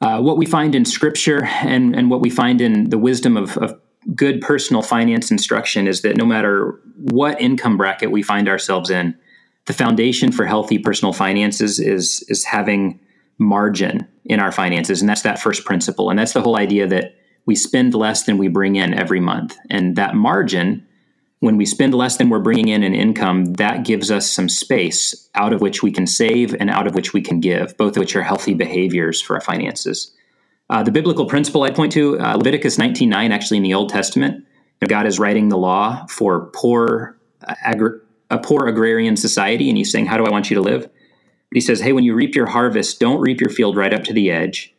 [0.00, 3.58] uh, what we find in scripture and, and what we find in the wisdom of,
[3.58, 3.76] of
[4.14, 9.18] good personal finance instruction is that no matter what income bracket we find ourselves in,
[9.66, 12.98] the foundation for healthy personal finances is is having
[13.40, 15.00] margin in our finances.
[15.00, 16.10] And that's that first principle.
[16.10, 19.56] And that's the whole idea that we spend less than we bring in every month.
[19.70, 20.86] And that margin,
[21.40, 25.28] when we spend less than we're bringing in in income, that gives us some space
[25.34, 28.00] out of which we can save and out of which we can give, both of
[28.00, 30.12] which are healthy behaviors for our finances.
[30.68, 34.44] Uh, the biblical principle I'd point to, uh, Leviticus 19.9, actually in the Old Testament,
[34.86, 37.98] God is writing the law for poor, uh, agri-
[38.30, 40.88] a poor agrarian society, and he's saying, how do I want you to live?
[41.52, 44.12] He says, Hey, when you reap your harvest, don't reap your field right up to
[44.12, 44.74] the edge.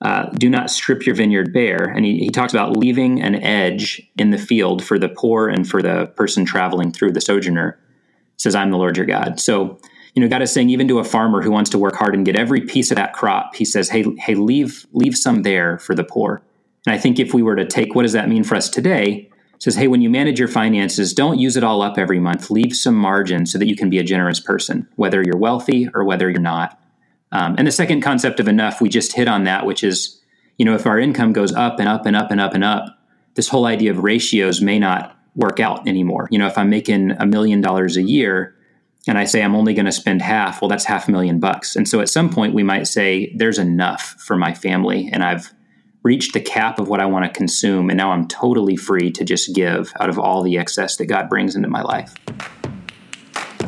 [0.00, 1.84] Uh, do not strip your vineyard bare.
[1.84, 5.68] And he, he talks about leaving an edge in the field for the poor and
[5.68, 7.78] for the person traveling through the sojourner.
[8.36, 9.40] He says, I'm the Lord your God.
[9.40, 9.80] So,
[10.14, 12.24] you know, God is saying, even to a farmer who wants to work hard and
[12.24, 15.94] get every piece of that crop, he says, Hey, hey, leave, leave some there for
[15.94, 16.42] the poor.
[16.86, 19.28] And I think if we were to take what does that mean for us today,
[19.58, 22.50] says, hey, when you manage your finances, don't use it all up every month.
[22.50, 26.04] Leave some margin so that you can be a generous person, whether you're wealthy or
[26.04, 26.80] whether you're not.
[27.32, 30.20] Um, and the second concept of enough, we just hit on that, which is,
[30.56, 32.98] you know, if our income goes up and up and up and up and up,
[33.34, 36.28] this whole idea of ratios may not work out anymore.
[36.30, 38.56] You know, if I'm making a million dollars a year
[39.06, 41.76] and I say I'm only going to spend half, well, that's half a million bucks.
[41.76, 45.52] And so at some point we might say, there's enough for my family and I've
[46.02, 49.24] reached the cap of what I want to consume, and now I'm totally free to
[49.24, 52.14] just give out of all the excess that God brings into my life.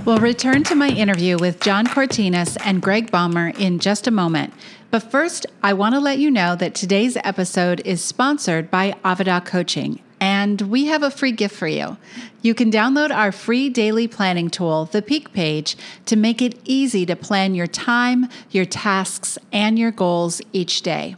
[0.05, 4.55] We'll return to my interview with John Cortines and Greg Baumer in just a moment.
[4.91, 9.45] But first, I want to let you know that today's episode is sponsored by Avada
[9.45, 11.97] Coaching, and we have a free gift for you.
[12.43, 17.05] You can download our free daily planning tool, the Peak Page, to make it easy
[17.07, 21.15] to plan your time, your tasks, and your goals each day.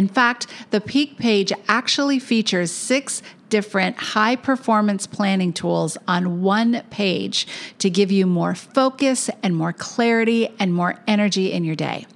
[0.00, 6.80] In fact, the Peak page actually features six different high performance planning tools on one
[6.88, 7.46] page
[7.80, 12.06] to give you more focus and more clarity and more energy in your day.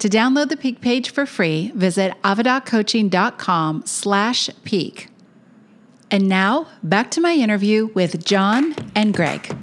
[0.00, 5.08] To download the Peak page for free, visit avadacoaching.com slash peak.
[6.10, 9.56] And now back to my interview with John and Greg.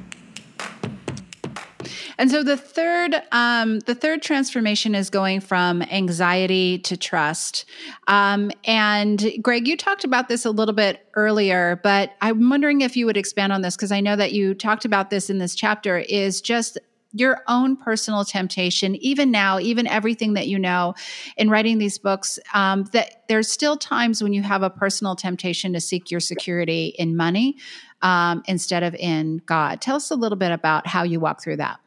[2.22, 7.66] And so the third, um, the third transformation is going from anxiety to trust.
[8.08, 12.96] Um, and Greg, you talked about this a little bit earlier, but I'm wondering if
[12.96, 15.56] you would expand on this because I know that you talked about this in this
[15.56, 15.98] chapter.
[15.98, 16.78] Is just
[17.12, 20.94] your own personal temptation, even now, even everything that you know
[21.38, 25.74] in writing these books, um, that there's still times when you have a personal temptation
[25.74, 27.58] to seek your security in money
[28.04, 29.82] um, instead of in God.
[29.82, 31.80] Tell us a little bit about how you walk through that.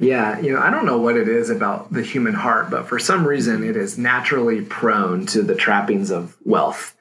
[0.00, 2.98] Yeah, you know, I don't know what it is about the human heart, but for
[2.98, 6.96] some reason it is naturally prone to the trappings of wealth.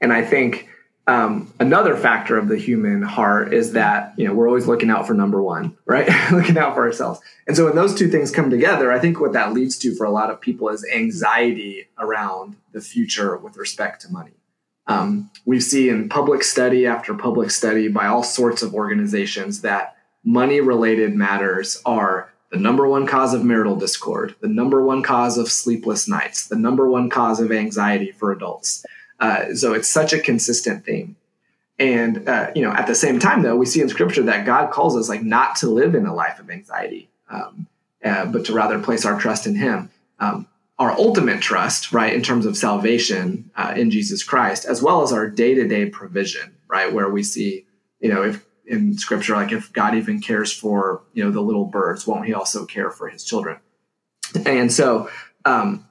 [0.00, 0.68] And I think
[1.06, 5.06] um, another factor of the human heart is that you know we're always looking out
[5.06, 6.08] for number one, right?
[6.32, 7.20] looking out for ourselves.
[7.46, 10.04] And so when those two things come together, I think what that leads to for
[10.04, 14.32] a lot of people is anxiety around the future with respect to money.
[14.88, 19.96] Um, we see in public study after public study by all sorts of organizations that
[20.24, 25.38] money related matters are the number one cause of marital discord, the number one cause
[25.38, 28.84] of sleepless nights, the number one cause of anxiety for adults.
[29.20, 31.16] Uh, so it's such a consistent theme.
[31.78, 34.70] And uh, you know, at the same time, though, we see in Scripture that God
[34.70, 37.66] calls us like not to live in a life of anxiety, um,
[38.04, 39.90] uh, but to rather place our trust in Him.
[40.18, 40.46] Um,
[40.78, 45.12] our ultimate trust, right, in terms of salvation uh, in Jesus Christ, as well as
[45.12, 47.66] our day-to-day provision, right, where we see,
[48.00, 51.64] you know, if in scripture like if god even cares for you know the little
[51.64, 53.58] birds won't he also care for his children?
[54.46, 55.10] And so
[55.44, 55.86] um,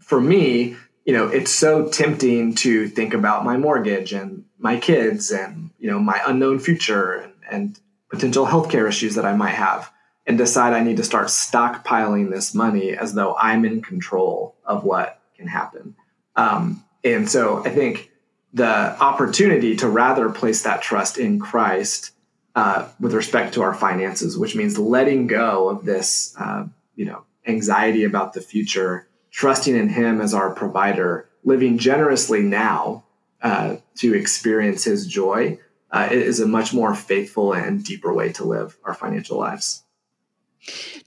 [0.00, 5.30] for me you know it's so tempting to think about my mortgage and my kids
[5.30, 9.90] and you know my unknown future and, and potential healthcare issues that i might have
[10.26, 14.84] and decide i need to start stockpiling this money as though i'm in control of
[14.84, 15.94] what can happen.
[16.36, 18.10] Um, and so i think
[18.52, 22.12] the opportunity to rather place that trust in christ
[22.54, 27.24] uh, with respect to our finances, which means letting go of this, uh, you know,
[27.46, 33.04] anxiety about the future, trusting in Him as our provider, living generously now
[33.42, 35.58] uh, to experience His joy
[35.90, 39.82] uh, is a much more faithful and deeper way to live our financial lives.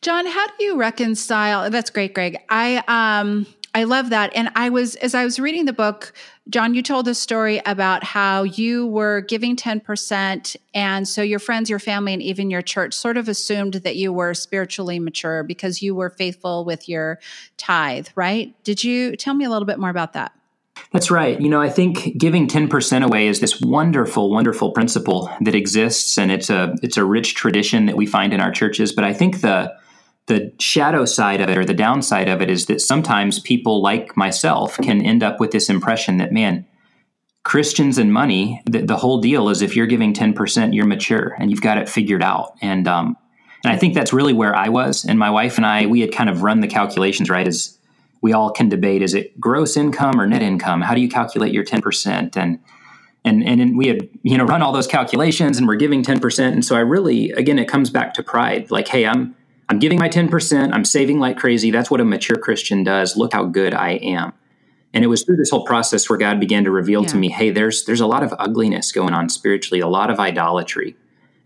[0.01, 1.69] John, how do you reconcile?
[1.69, 2.37] That's great, Greg.
[2.49, 4.31] I um, I love that.
[4.33, 6.11] And I was, as I was reading the book,
[6.49, 10.55] John, you told a story about how you were giving 10%.
[10.73, 14.11] And so your friends, your family, and even your church sort of assumed that you
[14.11, 17.19] were spiritually mature because you were faithful with your
[17.57, 18.55] tithe, right?
[18.63, 20.31] Did you tell me a little bit more about that?
[20.91, 21.39] That's right.
[21.39, 26.31] You know, I think giving 10% away is this wonderful, wonderful principle that exists and
[26.31, 29.41] it's a it's a rich tradition that we find in our churches, but I think
[29.41, 29.71] the
[30.27, 34.15] the shadow side of it or the downside of it is that sometimes people like
[34.15, 36.65] myself can end up with this impression that man
[37.47, 41.49] christians and money the, the whole deal is if you're giving 10% you're mature and
[41.49, 42.53] you've got it figured out.
[42.61, 43.15] And um,
[43.63, 45.05] and i think that's really where i was.
[45.05, 47.77] And my wife and i we had kind of run the calculations right as
[48.21, 50.81] we all can debate is it gross income or net income?
[50.81, 52.59] How do you calculate your 10% and
[53.23, 56.65] and and we had you know run all those calculations and we're giving 10% and
[56.65, 58.69] so i really again it comes back to pride.
[58.71, 59.36] Like hey i'm
[59.69, 61.71] I'm giving my 10%, I'm saving like crazy.
[61.71, 63.17] That's what a mature Christian does.
[63.17, 64.33] Look how good I am.
[64.93, 67.09] And it was through this whole process where God began to reveal yeah.
[67.09, 70.19] to me, hey, there's there's a lot of ugliness going on spiritually, a lot of
[70.19, 70.95] idolatry.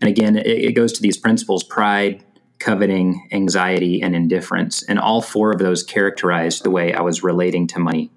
[0.00, 2.24] And again, it, it goes to these principles pride,
[2.58, 4.82] coveting, anxiety, and indifference.
[4.84, 8.10] And all four of those characterized the way I was relating to money.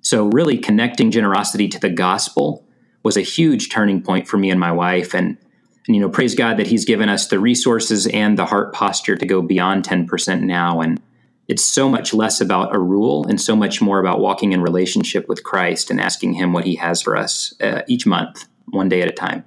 [0.00, 2.64] So, really connecting generosity to the gospel
[3.02, 5.14] was a huge turning point for me and my wife.
[5.14, 5.36] And
[5.86, 9.16] and, you know, praise God that He's given us the resources and the heart posture
[9.16, 10.80] to go beyond 10% now.
[10.80, 11.00] And
[11.48, 15.28] it's so much less about a rule and so much more about walking in relationship
[15.28, 19.02] with Christ and asking Him what He has for us uh, each month, one day
[19.02, 19.44] at a time.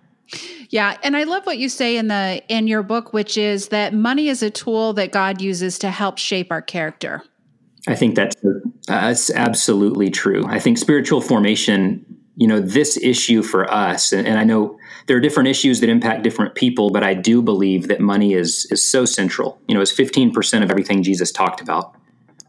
[0.70, 3.94] Yeah, and I love what you say in the in your book which is that
[3.94, 7.22] money is a tool that God uses to help shape our character.
[7.88, 10.44] I think that's uh, that's absolutely true.
[10.48, 12.04] I think spiritual formation,
[12.36, 15.90] you know, this issue for us and, and I know there are different issues that
[15.90, 19.60] impact different people, but I do believe that money is is so central.
[19.68, 21.96] You know, it's 15% of everything Jesus talked about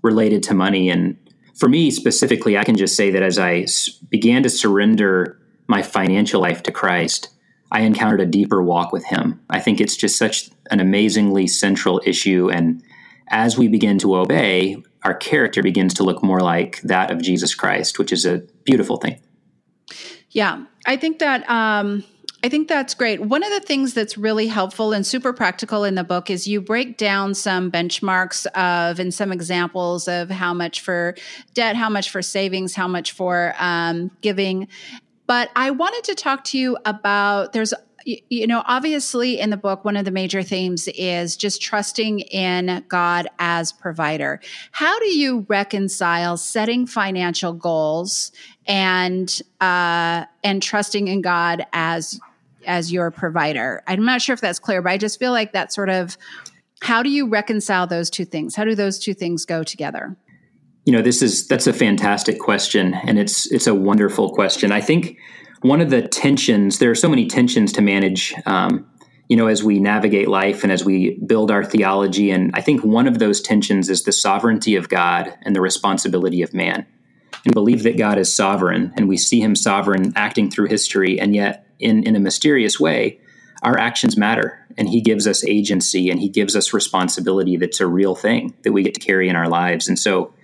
[0.03, 0.91] related to money.
[0.91, 1.17] And
[1.55, 3.67] for me specifically, I can just say that as I
[4.09, 7.31] began to surrender my financial life to Christ,
[7.73, 9.41] I encountered a deeper walk with Him.
[9.51, 12.51] I think it's just such an amazingly central issue.
[12.51, 12.83] And
[13.29, 17.55] as we begin to obey, our character begins to look more like that of Jesus
[17.55, 19.21] Christ, which is a beautiful thing.
[20.31, 22.05] Yeah, I think that um,
[22.45, 23.23] I think that's great.
[23.23, 26.61] One of the things that's really helpful and super practical in the book is you
[26.61, 31.15] break down some benchmarks of and some examples of how much for
[31.55, 34.69] debt, how much for savings, how much for um, giving.
[35.27, 37.73] But I wanted to talk to you about there's
[38.05, 42.85] you know, obviously in the book, one of the major themes is just trusting in
[42.89, 44.41] God as provider.
[44.73, 48.31] How do you reconcile setting financial goals
[48.67, 52.21] and uh, and trusting in God as
[52.67, 53.83] as your provider.
[53.87, 56.17] I'm not sure if that's clear, but I just feel like that sort of
[56.83, 58.55] How do you reconcile those two things?
[58.57, 60.17] How do those two things go together?
[60.85, 64.71] You know, this is that's a fantastic question and it's it's a wonderful question.
[64.71, 65.17] I think
[65.63, 68.87] one of the tensions, there are so many tensions to manage um,
[69.29, 72.31] you know, as we navigate life and as we build our theology.
[72.31, 76.43] And I think one of those tensions is the sovereignty of God and the responsibility
[76.43, 76.87] of man.
[77.45, 81.21] And believe that God is sovereign and we see him sovereign acting through history.
[81.21, 83.19] And yet, in, in a mysterious way,
[83.63, 87.87] our actions matter and he gives us agency and he gives us responsibility that's a
[87.87, 89.89] real thing that we get to carry in our lives.
[89.89, 90.35] And so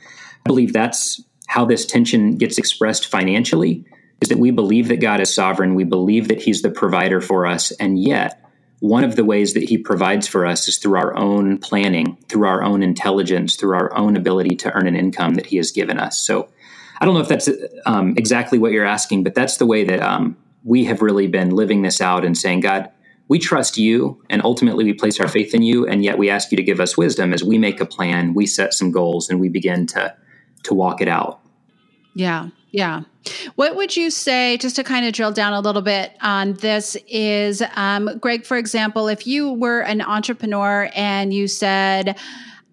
[0.45, 3.85] I believe that's how this tension gets expressed financially
[4.21, 7.47] is that we believe that God is sovereign, we believe that he's the provider for
[7.47, 8.45] us, and yet
[8.81, 12.47] one of the ways that he provides for us is through our own planning, through
[12.47, 15.99] our own intelligence, through our own ability to earn an income that he has given
[15.99, 16.19] us.
[16.19, 16.49] So
[17.01, 17.49] I don't know if that's
[17.85, 21.51] um, exactly what you're asking, but that's the way that um, we have really been
[21.51, 22.91] living this out and saying, God,
[23.29, 26.51] we trust you, and ultimately we place our faith in you, and yet we ask
[26.51, 29.41] you to give us wisdom as we make a plan, we set some goals, and
[29.41, 30.15] we begin to
[30.65, 31.41] to walk it out.
[32.15, 33.03] Yeah, yeah.
[33.55, 36.97] What would you say, just to kind of drill down a little bit on this,
[37.07, 42.19] is um, Greg, for example, if you were an entrepreneur and you said,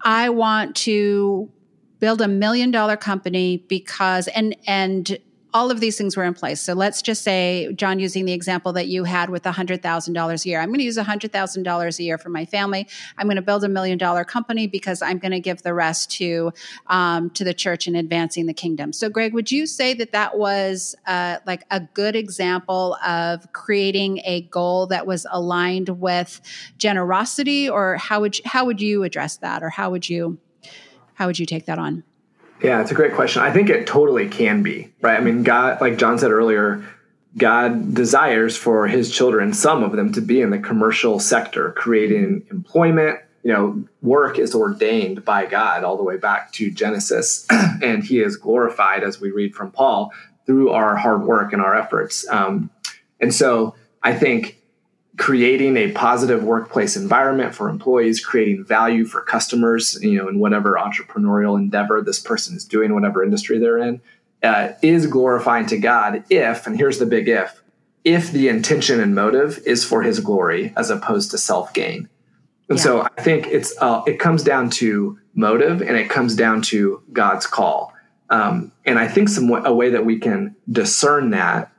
[0.03, 1.51] I want to
[1.99, 5.17] build a million dollar company because, and, and,
[5.57, 6.61] all of these things were in place.
[6.61, 10.59] So let's just say, John, using the example that you had with $100,000 a year,
[10.61, 12.87] I'm going to use $100,000 a year for my family.
[13.17, 16.11] I'm going to build a million dollar company because I'm going to give the rest
[16.11, 16.53] to
[16.85, 18.93] um, to the church and advancing the kingdom.
[18.93, 24.19] So, Greg, would you say that that was uh, like a good example of creating
[24.25, 26.39] a goal that was aligned with
[26.77, 30.37] generosity, or how would you, how would you address that, or how would you
[31.15, 32.03] how would you take that on?
[32.61, 33.41] Yeah, it's a great question.
[33.41, 35.17] I think it totally can be, right?
[35.17, 36.83] I mean, God, like John said earlier,
[37.37, 42.47] God desires for his children, some of them, to be in the commercial sector, creating
[42.49, 43.19] employment.
[43.43, 48.21] You know, work is ordained by God all the way back to Genesis, and he
[48.21, 50.11] is glorified, as we read from Paul,
[50.47, 52.27] through our hard work and our efforts.
[52.27, 52.71] Um,
[53.19, 54.56] and so I think
[55.17, 60.73] creating a positive workplace environment for employees, creating value for customers, you know, in whatever
[60.73, 63.99] entrepreneurial endeavor this person is doing, whatever industry they're in,
[64.43, 67.63] uh, is glorifying to God if, and here's the big if,
[68.03, 72.07] if the intention and motive is for His glory as opposed to self gain.
[72.69, 72.83] And yeah.
[72.83, 77.01] so I think it's uh, it comes down to motive and it comes down to
[77.11, 77.93] God's call.
[78.29, 81.71] Um, and I think some a way that we can discern that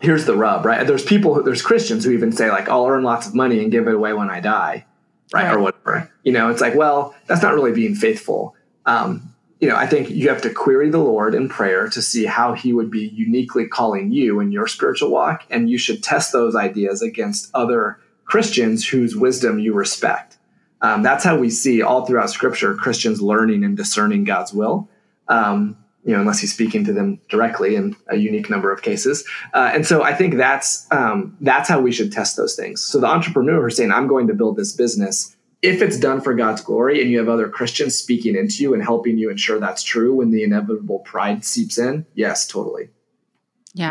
[0.00, 0.86] here's the rub, right?
[0.86, 3.70] There's people, who, there's Christians who even say like, I'll earn lots of money and
[3.70, 4.86] give it away when I die,
[5.32, 5.44] right?
[5.44, 5.54] right.
[5.54, 6.10] Or whatever.
[6.22, 8.54] You know, it's like, well, that's not really being faithful.
[8.84, 12.26] Um, you know, I think you have to query the Lord in prayer to see
[12.26, 16.32] how He would be uniquely calling you in your spiritual walk, and you should test
[16.32, 20.36] those ideas against other Christians whose wisdom you respect.
[20.82, 24.90] Um, that's how we see all throughout Scripture Christians learning and discerning God's will.
[25.26, 29.26] Um, you know, unless he's speaking to them directly in a unique number of cases.
[29.52, 32.80] Uh, and so I think that's um, that's how we should test those things.
[32.80, 36.32] So the entrepreneur is saying, "I'm going to build this business." If it's done for
[36.34, 39.82] God's glory, and you have other Christians speaking into you and helping you ensure that's
[39.82, 42.90] true when the inevitable pride seeps in, yes, totally.
[43.74, 43.90] Yeah.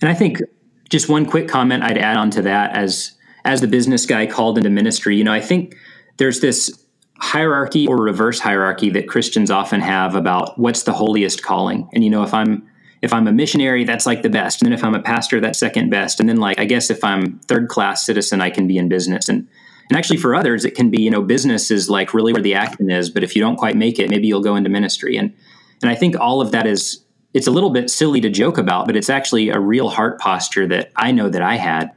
[0.00, 0.40] And I think
[0.88, 3.12] just one quick comment I'd add on to that as
[3.44, 5.74] as the business guy called into ministry, you know, I think
[6.18, 6.86] there's this
[7.20, 11.88] hierarchy or reverse hierarchy that Christians often have about what's the holiest calling.
[11.92, 12.66] And you know, if I'm
[13.02, 14.60] if I'm a missionary, that's like the best.
[14.60, 16.20] And then if I'm a pastor, that's second best.
[16.20, 19.28] And then like I guess if I'm third class citizen, I can be in business.
[19.28, 19.46] And
[19.88, 22.54] and actually for others, it can be, you know, business is like really where the
[22.54, 25.16] action is, but if you don't quite make it, maybe you'll go into ministry.
[25.16, 25.34] And
[25.82, 27.04] and I think all of that is
[27.34, 30.66] it's a little bit silly to joke about, but it's actually a real heart posture
[30.68, 31.90] that I know that I had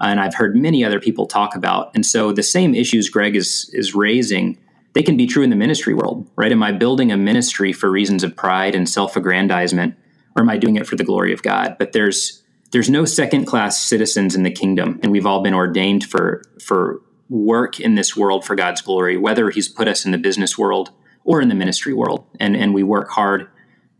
[0.00, 1.90] and I've heard many other people talk about.
[1.94, 4.58] And so the same issues Greg is is raising
[4.96, 6.50] they can be true in the ministry world, right?
[6.50, 9.94] Am I building a ministry for reasons of pride and self-aggrandizement,
[10.34, 11.76] or am I doing it for the glory of God?
[11.78, 16.42] But there's there's no second-class citizens in the kingdom, and we've all been ordained for
[16.62, 20.56] for work in this world for God's glory, whether He's put us in the business
[20.56, 20.92] world
[21.24, 23.50] or in the ministry world, and and we work hard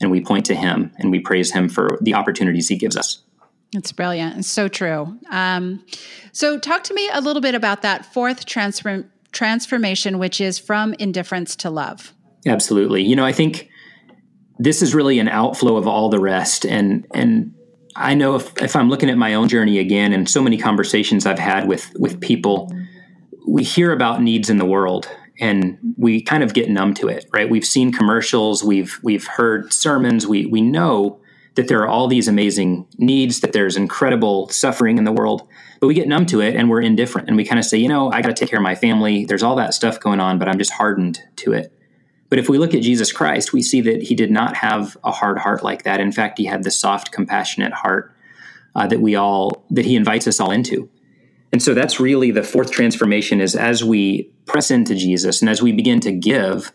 [0.00, 3.22] and we point to Him and we praise Him for the opportunities He gives us.
[3.74, 4.38] It's brilliant.
[4.38, 5.18] It's so true.
[5.28, 5.84] Um,
[6.32, 9.04] so, talk to me a little bit about that fourth transfer
[9.36, 12.14] transformation, which is from indifference to love.
[12.46, 13.02] Absolutely.
[13.02, 13.68] You know, I think
[14.58, 16.64] this is really an outflow of all the rest.
[16.64, 17.54] And and
[17.94, 21.26] I know if, if I'm looking at my own journey again and so many conversations
[21.26, 22.72] I've had with with people,
[23.46, 25.08] we hear about needs in the world
[25.38, 27.48] and we kind of get numb to it, right?
[27.48, 31.20] We've seen commercials, we've we've heard sermons, we we know
[31.56, 35.48] that there are all these amazing needs, that there's incredible suffering in the world,
[35.80, 37.28] but we get numb to it and we're indifferent.
[37.28, 39.24] And we kind of say, you know, I got to take care of my family.
[39.24, 41.72] There's all that stuff going on, but I'm just hardened to it.
[42.28, 45.12] But if we look at Jesus Christ, we see that he did not have a
[45.12, 46.00] hard heart like that.
[46.00, 48.12] In fact, he had the soft, compassionate heart
[48.74, 50.90] uh, that we all, that he invites us all into.
[51.52, 55.62] And so that's really the fourth transformation is as we press into Jesus and as
[55.62, 56.72] we begin to give,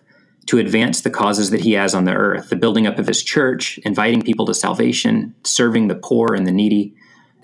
[0.47, 3.23] to advance the causes that he has on the earth the building up of his
[3.23, 6.93] church, inviting people to salvation, serving the poor and the needy.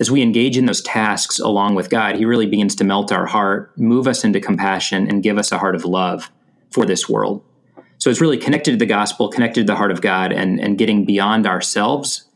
[0.00, 3.26] As we engage in those tasks along with God, he really begins to melt our
[3.26, 6.30] heart, move us into compassion, and give us a heart of love
[6.70, 7.42] for this world.
[7.98, 10.78] So it's really connected to the gospel, connected to the heart of God, and, and
[10.78, 12.28] getting beyond ourselves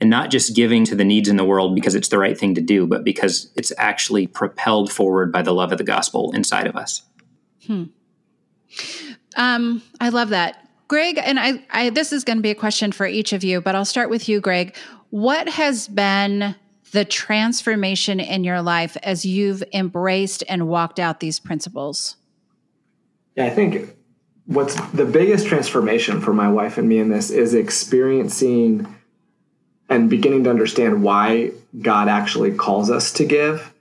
[0.00, 2.54] and not just giving to the needs in the world because it's the right thing
[2.54, 6.66] to do, but because it's actually propelled forward by the love of the gospel inside
[6.66, 7.02] of us.
[7.66, 7.84] Hmm.
[9.36, 10.68] Um, I love that.
[10.88, 13.60] Greg, and I, I this is going to be a question for each of you,
[13.60, 14.74] but I'll start with you, Greg.
[15.10, 16.56] What has been
[16.90, 22.16] the transformation in your life as you've embraced and walked out these principles?
[23.36, 23.96] Yeah, I think
[24.46, 28.92] what's the biggest transformation for my wife and me in this is experiencing
[29.88, 33.72] and beginning to understand why God actually calls us to give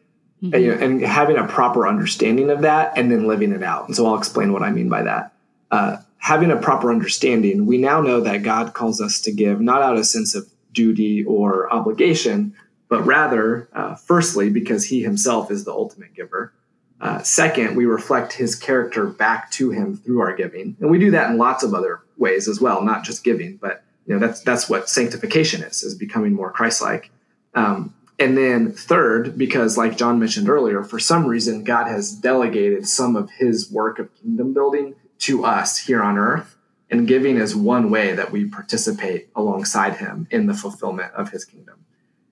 [0.44, 0.54] mm-hmm.
[0.54, 3.88] and, you know, and, having a proper understanding of that and then living it out.
[3.88, 5.34] And so I'll explain what I mean by that
[5.72, 9.82] uh, having a proper understanding, we now know that God calls us to give not
[9.82, 12.54] out of sense of duty or obligation,
[12.88, 16.54] but rather, uh, firstly, because He Himself is the ultimate giver.
[17.02, 21.12] Uh, second, we reflect His character back to Him through our giving, and we do
[21.12, 24.42] that in lots of other ways as well, not just giving, but you know that's
[24.42, 27.12] that's what sanctification is: is becoming more Christ-like.
[27.56, 32.88] Um, and then third, because like John mentioned earlier, for some reason God has delegated
[32.88, 36.56] some of His work of kingdom building to us here on earth.
[36.92, 41.46] And giving is one way that we participate alongside him in the fulfillment of his
[41.46, 41.86] kingdom.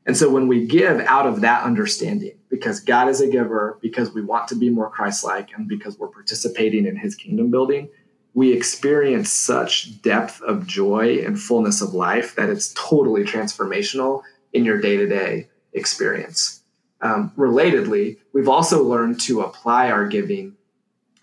[0.07, 4.13] And so when we give out of that understanding, because God is a giver, because
[4.13, 7.89] we want to be more Christ like, and because we're participating in his kingdom building,
[8.33, 14.23] we experience such depth of joy and fullness of life that it's totally transformational
[14.53, 16.61] in your day to day experience.
[17.01, 20.56] Um, relatedly, we've also learned to apply our giving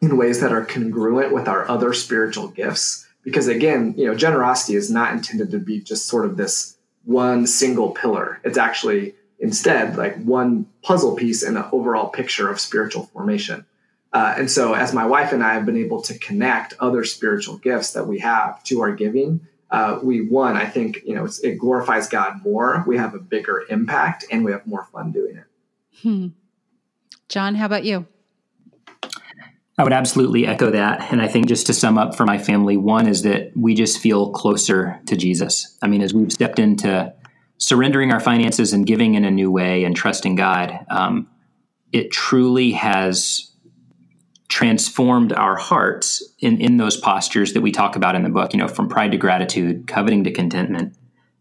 [0.05, 3.07] in ways that are congruent with our other spiritual gifts.
[3.23, 7.47] Because again, you know, generosity is not intended to be just sort of this one
[7.47, 8.41] single pillar.
[8.45, 13.67] It's actually instead like one puzzle piece in an overall picture of spiritual formation.
[14.13, 17.59] Uh, and so, as my wife and I have been able to connect other spiritual
[17.59, 19.41] gifts that we have to our giving,
[19.73, 22.85] uh, we one, I think, you know, it glorifies God more.
[22.87, 25.45] We have a bigger impact, and we have more fun doing it.
[26.03, 26.29] Hmm.
[27.29, 28.07] John, how about you?
[29.77, 31.13] I would absolutely echo that.
[31.13, 33.99] And I think just to sum up for my family, one is that we just
[33.99, 35.77] feel closer to Jesus.
[35.83, 37.13] I mean, as we've stepped into
[37.59, 41.29] surrendering our finances and giving in a new way and trusting God, um,
[41.93, 43.51] it truly has
[44.49, 48.59] transformed our hearts in, in those postures that we talk about in the book, you
[48.59, 50.97] know, from pride to gratitude, coveting to contentment,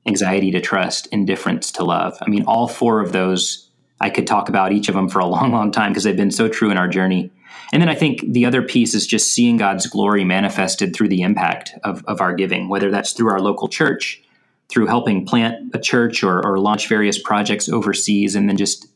[0.08, 2.18] anxiety to trust, indifference to love.
[2.22, 3.70] I mean, all four of those,
[4.02, 6.32] I could talk about each of them for a long, long time because they've been
[6.32, 7.32] so true in our journey.
[7.74, 11.24] And then I think the other piece is just seeing God's glory manifested through the
[11.24, 14.22] impact of, of our giving, whether that's through our local church,
[14.70, 18.88] through helping plant a church or, or launch various projects overseas, and then just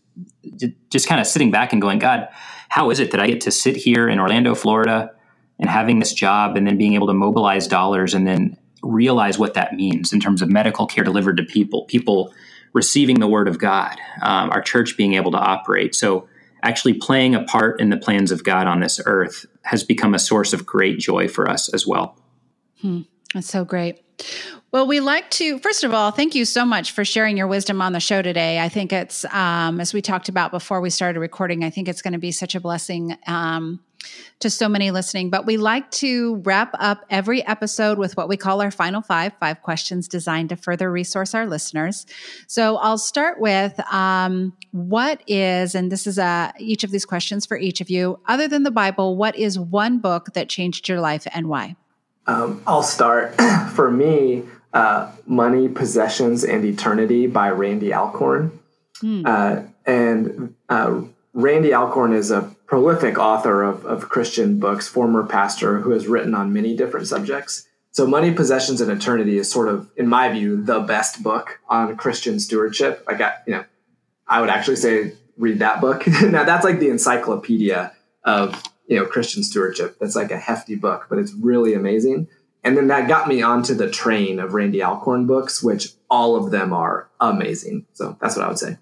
[0.89, 2.27] just kind of sitting back and going, God,
[2.69, 5.11] how is it that I get to sit here in Orlando, Florida,
[5.59, 9.55] and having this job, and then being able to mobilize dollars, and then realize what
[9.55, 12.31] that means in terms of medical care delivered to people, people
[12.73, 15.95] receiving the word of God, um, our church being able to operate.
[15.95, 16.27] So
[16.63, 20.19] actually playing a part in the plans of God on this earth has become a
[20.19, 22.17] source of great joy for us as well.
[22.81, 23.01] Hmm,
[23.33, 24.01] that's so great.
[24.71, 27.81] Well, we like to, first of all, thank you so much for sharing your wisdom
[27.81, 28.59] on the show today.
[28.59, 32.01] I think it's, um, as we talked about before we started recording, I think it's
[32.01, 33.79] going to be such a blessing um,
[34.39, 35.29] to so many listening.
[35.29, 39.33] But we like to wrap up every episode with what we call our final five,
[39.39, 42.05] five questions designed to further resource our listeners.
[42.47, 47.45] So I'll start with um, what is, and this is uh, each of these questions
[47.45, 51.01] for each of you, other than the Bible, what is one book that changed your
[51.01, 51.75] life and why?
[52.27, 53.35] Um, I'll start.
[53.73, 54.43] for me,
[54.73, 58.59] uh, Money, Possessions, and Eternity by Randy Alcorn.
[58.99, 59.23] Hmm.
[59.25, 61.01] Uh, and uh,
[61.33, 66.35] Randy Alcorn is a prolific author of, of Christian books, former pastor who has written
[66.35, 67.65] on many different subjects.
[67.91, 71.95] So, Money, Possessions, and Eternity is sort of, in my view, the best book on
[71.95, 73.03] Christian stewardship.
[73.07, 73.65] I got, you know,
[74.27, 76.05] I would actually say read that book.
[76.21, 77.93] now, that's like the encyclopedia
[78.23, 79.97] of, you know, Christian stewardship.
[79.99, 82.27] That's like a hefty book, but it's really amazing.
[82.63, 86.51] And then that got me onto the train of Randy Alcorn books, which all of
[86.51, 87.85] them are amazing.
[87.93, 88.77] So that's what I would say.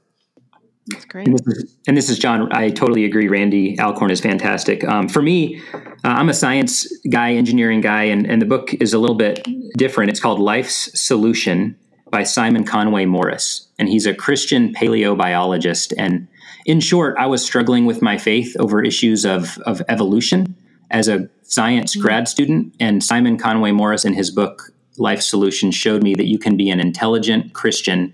[0.88, 1.28] That's great.
[1.28, 2.52] And this, is, and this is, John.
[2.54, 3.28] I totally agree.
[3.28, 4.84] Randy Alcorn is fantastic.
[4.84, 8.94] Um, for me, uh, I'm a science guy, engineering guy, and, and the book is
[8.94, 10.12] a little bit different.
[10.12, 11.76] It's called Life's Solution
[12.12, 13.68] by Simon Conway Morris.
[13.80, 15.92] And he's a Christian paleobiologist.
[15.98, 16.28] And
[16.68, 20.56] in short, I was struggling with my faith over issues of, of evolution
[20.92, 22.02] as a science mm-hmm.
[22.04, 22.76] grad student.
[22.80, 26.70] And Simon Conway Morris, in his book, Life Solution, showed me that you can be
[26.70, 28.14] an intelligent Christian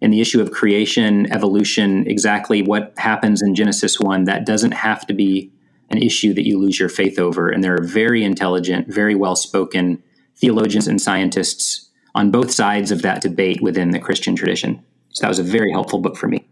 [0.00, 5.06] in the issue of creation, evolution, exactly what happens in Genesis 1, that doesn't have
[5.06, 5.52] to be
[5.90, 7.50] an issue that you lose your faith over.
[7.50, 10.02] And there are very intelligent, very well spoken
[10.36, 14.82] theologians and scientists on both sides of that debate within the Christian tradition.
[15.10, 16.46] So that was a very helpful book for me.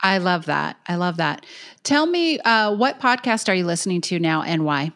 [0.00, 0.76] I love that.
[0.86, 1.46] I love that.
[1.82, 4.92] Tell me, uh, what podcast are you listening to now and why?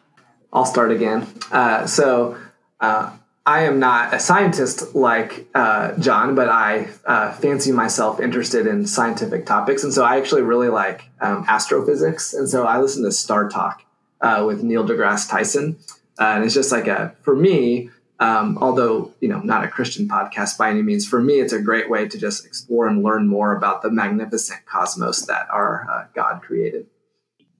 [0.53, 1.27] I'll start again.
[1.51, 2.37] Uh, so,
[2.79, 3.11] uh,
[3.49, 8.85] I am not a scientist like uh, John, but I uh, fancy myself interested in
[8.85, 9.83] scientific topics.
[9.83, 12.35] And so I actually really like um, astrophysics.
[12.35, 13.83] And so I listen to Star Talk
[14.21, 15.79] uh, with Neil deGrasse Tyson.
[16.19, 17.89] Uh, and it's just like a, for me,
[18.19, 21.59] um, although, you know, not a Christian podcast by any means, for me, it's a
[21.59, 26.05] great way to just explore and learn more about the magnificent cosmos that our uh,
[26.13, 26.85] God created.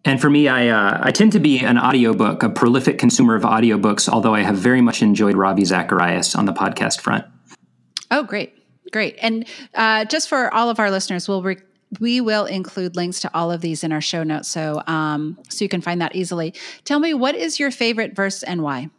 [0.05, 3.43] And for me, I, uh, I tend to be an audiobook, a prolific consumer of
[3.43, 7.25] audiobooks, although I have very much enjoyed Ravi Zacharias on the podcast front.
[8.09, 8.53] Oh, great.
[8.91, 9.17] Great.
[9.21, 11.57] And uh, just for all of our listeners, we'll re-
[11.99, 15.65] we will include links to all of these in our show notes, so um, so
[15.65, 16.53] you can find that easily.
[16.85, 18.89] Tell me, what is your favorite verse and why?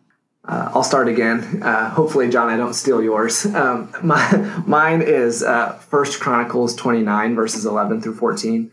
[0.45, 1.63] Uh, I'll start again.
[1.63, 3.47] Uh, hopefully, John, I don't steal yours.
[3.47, 8.73] Um, my, mine is uh, First Chronicles twenty nine verses eleven through fourteen.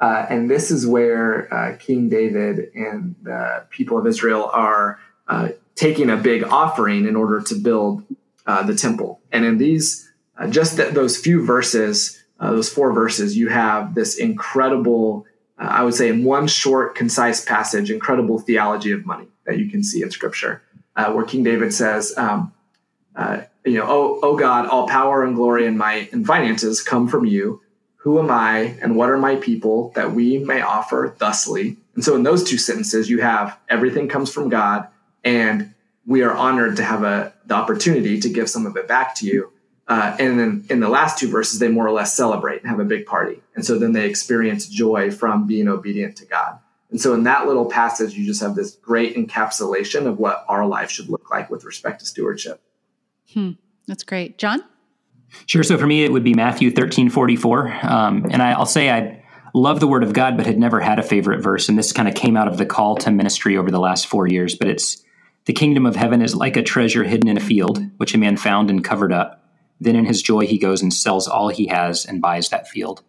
[0.00, 5.48] Uh, and this is where uh, King David and the people of Israel are uh,
[5.74, 8.04] taking a big offering in order to build
[8.46, 9.20] uh, the temple.
[9.32, 13.94] And in these, uh, just th- those few verses, uh, those four verses, you have
[13.94, 15.24] this incredible,
[15.56, 19.82] I would say, in one short, concise passage, incredible theology of money that you can
[19.82, 20.62] see in Scripture,
[20.94, 22.52] where King David says, um,
[23.64, 27.24] you know, oh, oh God, all power and glory and might and finances come from
[27.24, 27.62] you
[28.06, 31.76] who am I and what are my people that we may offer thusly?
[31.96, 34.86] And so in those two sentences, you have everything comes from God
[35.24, 35.74] and
[36.06, 39.26] we are honored to have a, the opportunity to give some of it back to
[39.26, 39.50] you.
[39.88, 42.78] Uh, and then in the last two verses, they more or less celebrate and have
[42.78, 43.40] a big party.
[43.56, 46.60] And so then they experience joy from being obedient to God.
[46.92, 50.64] And so in that little passage, you just have this great encapsulation of what our
[50.64, 52.60] life should look like with respect to stewardship.
[53.34, 53.54] Hmm,
[53.88, 54.38] that's great.
[54.38, 54.62] John?
[55.46, 55.62] Sure.
[55.62, 58.90] So for me, it would be Matthew thirteen forty four, um, and I, will say
[58.90, 59.22] I
[59.54, 61.68] love the Word of God, but had never had a favorite verse.
[61.68, 64.26] And this kind of came out of the call to ministry over the last four
[64.26, 64.54] years.
[64.54, 65.02] But it's
[65.46, 68.36] the kingdom of heaven is like a treasure hidden in a field, which a man
[68.36, 69.44] found and covered up.
[69.80, 73.02] Then in his joy, he goes and sells all he has and buys that field.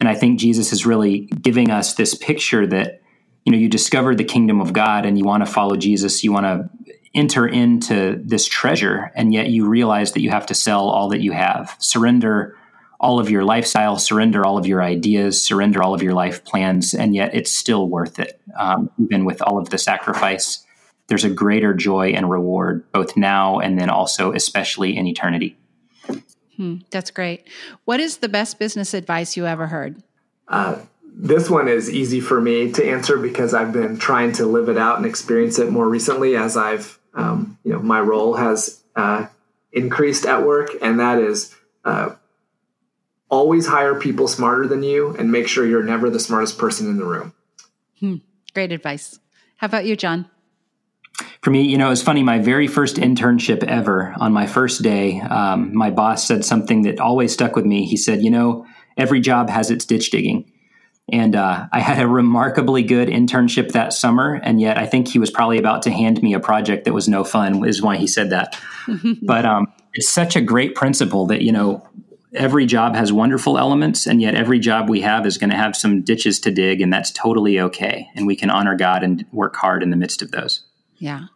[0.00, 3.00] And I think Jesus is really giving us this picture that
[3.44, 6.22] you know you discover the kingdom of God and you want to follow Jesus.
[6.22, 6.68] You want to
[7.14, 11.20] enter into this treasure and yet you realize that you have to sell all that
[11.20, 11.76] you have.
[11.78, 12.56] Surrender
[13.00, 16.94] all of your lifestyle surrender all of your ideas surrender all of your life plans
[16.94, 18.40] and yet it's still worth it.
[18.56, 20.64] Um, even with all of the sacrifice
[21.08, 25.58] there's a greater joy and reward both now and then also especially in eternity.
[26.56, 27.48] Hmm, that's great.
[27.84, 30.02] What is the best business advice you ever heard?
[30.48, 30.78] Uh,
[31.14, 34.78] this one is easy for me to answer because I've been trying to live it
[34.78, 39.26] out and experience it more recently as I've um, you know my role has uh,
[39.72, 41.54] increased at work, and that is
[41.84, 42.14] uh,
[43.28, 46.98] always hire people smarter than you, and make sure you're never the smartest person in
[46.98, 47.32] the room.
[48.00, 48.16] Hmm.
[48.54, 49.18] Great advice.
[49.56, 50.28] How about you, John?
[51.42, 52.22] For me, you know, it's funny.
[52.22, 57.00] My very first internship ever, on my first day, um, my boss said something that
[57.00, 57.84] always stuck with me.
[57.84, 60.50] He said, "You know, every job has its ditch digging."
[61.10, 64.34] And uh, I had a remarkably good internship that summer.
[64.42, 67.08] And yet I think he was probably about to hand me a project that was
[67.08, 68.58] no fun, is why he said that.
[69.22, 71.86] but um, it's such a great principle that, you know,
[72.34, 74.06] every job has wonderful elements.
[74.06, 76.80] And yet every job we have is going to have some ditches to dig.
[76.80, 78.08] And that's totally okay.
[78.14, 80.64] And we can honor God and work hard in the midst of those.
[80.96, 81.26] Yeah.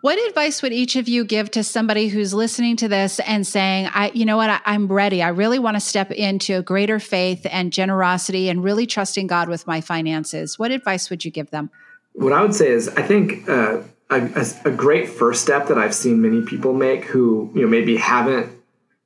[0.00, 3.88] What advice would each of you give to somebody who's listening to this and saying,
[3.92, 5.22] I, you know what, I, I'm ready.
[5.22, 9.48] I really want to step into a greater faith and generosity and really trusting God
[9.48, 10.56] with my finances.
[10.56, 11.70] What advice would you give them?
[12.12, 15.94] What I would say is, I think uh, a, a great first step that I've
[15.94, 18.52] seen many people make who, you know, maybe haven't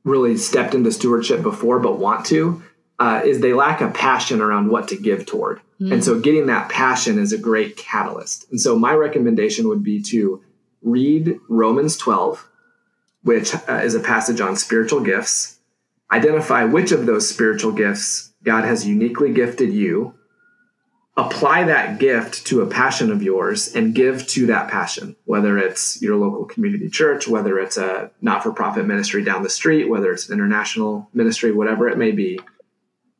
[0.04, 2.62] really stepped into stewardship before but want to
[2.98, 5.60] uh, is they lack a passion around what to give toward.
[5.80, 5.94] Mm.
[5.94, 8.50] And so getting that passion is a great catalyst.
[8.50, 10.42] And so my recommendation would be to
[10.82, 12.48] read Romans 12,
[13.22, 15.58] which uh, is a passage on spiritual gifts.
[16.10, 20.14] identify which of those spiritual gifts God has uniquely gifted you,
[21.16, 26.00] apply that gift to a passion of yours, and give to that passion, whether it's
[26.02, 30.12] your local community church, whether it's a not for profit ministry down the street, whether
[30.12, 32.40] it's an international ministry, whatever it may be.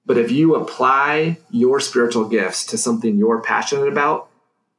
[0.05, 4.29] But if you apply your spiritual gifts to something you're passionate about,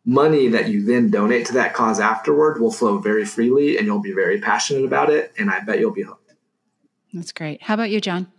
[0.06, 4.02] money that you then donate to that cause afterward will flow very freely and you'll
[4.02, 5.34] be very passionate about it.
[5.38, 6.34] And I bet you'll be hooked.
[7.14, 7.62] That's great.
[7.62, 8.32] How about you, John?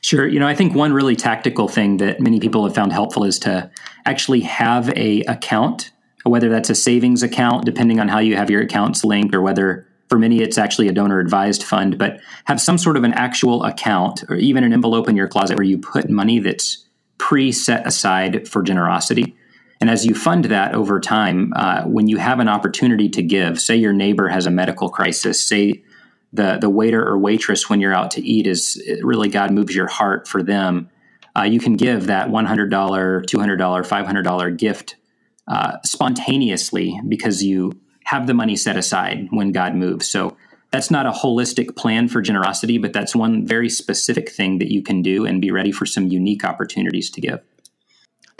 [0.00, 0.26] Sure.
[0.26, 3.38] You know, I think one really tactical thing that many people have found helpful is
[3.40, 3.70] to
[4.06, 5.92] actually have a account,
[6.24, 9.86] whether that's a savings account, depending on how you have your accounts linked, or whether
[10.08, 13.64] for many it's actually a donor advised fund, but have some sort of an actual
[13.64, 16.86] account or even an envelope in your closet where you put money that's
[17.18, 19.34] pre set aside for generosity.
[19.82, 23.60] And as you fund that over time, uh, when you have an opportunity to give,
[23.60, 25.82] say your neighbor has a medical crisis, say
[26.32, 29.88] the the waiter or waitress when you're out to eat is really God moves your
[29.88, 30.88] heart for them.
[31.36, 34.94] Uh, you can give that one hundred dollar, two hundred dollar, five hundred dollar gift
[35.48, 37.72] uh, spontaneously because you
[38.04, 40.08] have the money set aside when God moves.
[40.08, 40.36] So
[40.70, 44.80] that's not a holistic plan for generosity, but that's one very specific thing that you
[44.80, 47.40] can do and be ready for some unique opportunities to give.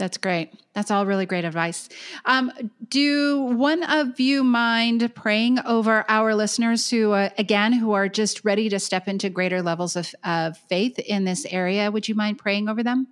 [0.03, 0.53] That's great.
[0.72, 1.88] That's all really great advice.
[2.24, 2.50] Um,
[2.88, 8.44] do one of you mind praying over our listeners who, uh, again, who are just
[8.44, 11.88] ready to step into greater levels of, faith in this area?
[11.88, 13.07] Would you mind praying over them?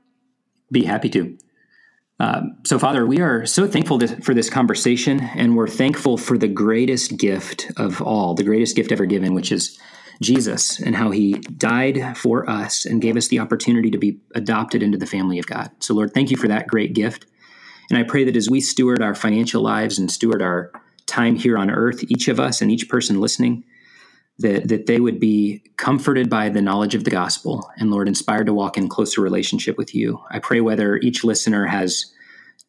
[0.73, 1.39] Be happy to.
[2.19, 6.49] Um, so, Father, we are so thankful for this conversation, and we're thankful for the
[6.49, 9.79] greatest gift of all, the greatest gift ever given, which is
[10.23, 14.83] Jesus and how he died for us and gave us the opportunity to be adopted
[14.83, 15.71] into the family of God.
[15.81, 17.27] So, Lord, thank you for that great gift.
[17.89, 20.71] And I pray that as we steward our financial lives and steward our
[21.07, 23.65] time here on earth, each of us and each person listening,
[24.39, 28.47] that, that they would be comforted by the knowledge of the gospel and, Lord, inspired
[28.47, 30.23] to walk in closer relationship with you.
[30.31, 32.13] I pray whether each listener has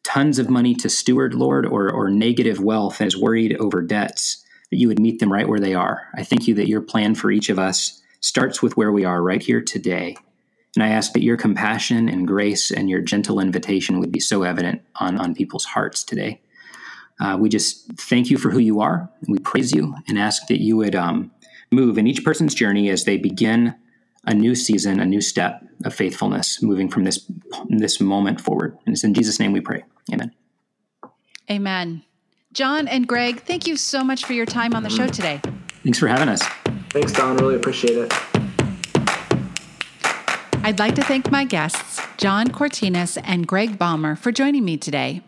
[0.02, 4.41] tons of money to steward, Lord, or, or negative wealth and is worried over debts
[4.72, 6.08] that you would meet them right where they are.
[6.16, 9.22] I thank you that your plan for each of us starts with where we are
[9.22, 10.16] right here today.
[10.74, 14.44] And I ask that your compassion and grace and your gentle invitation would be so
[14.44, 16.40] evident on, on people's hearts today.
[17.20, 19.10] Uh, we just thank you for who you are.
[19.28, 21.30] We praise you and ask that you would um,
[21.70, 23.74] move in each person's journey as they begin
[24.24, 27.30] a new season, a new step of faithfulness, moving from this
[27.68, 28.78] this moment forward.
[28.86, 29.84] And it's in Jesus' name we pray.
[30.10, 30.32] Amen.
[31.50, 32.04] Amen.
[32.52, 35.40] John and Greg, thank you so much for your time on the show today.
[35.82, 36.42] Thanks for having us.
[36.90, 37.36] Thanks, Dawn.
[37.38, 38.12] Really appreciate it.
[40.64, 45.22] I'd like to thank my guests, John Cortines and Greg Baumer, for joining me today.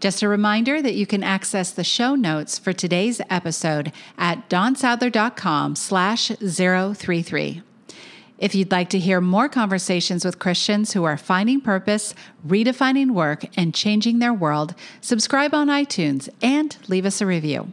[0.00, 5.76] Just a reminder that you can access the show notes for today's episode at dawnsadler.com
[5.76, 7.62] slash 033.
[8.42, 12.12] If you'd like to hear more conversations with Christians who are finding purpose,
[12.44, 17.72] redefining work, and changing their world, subscribe on iTunes and leave us a review.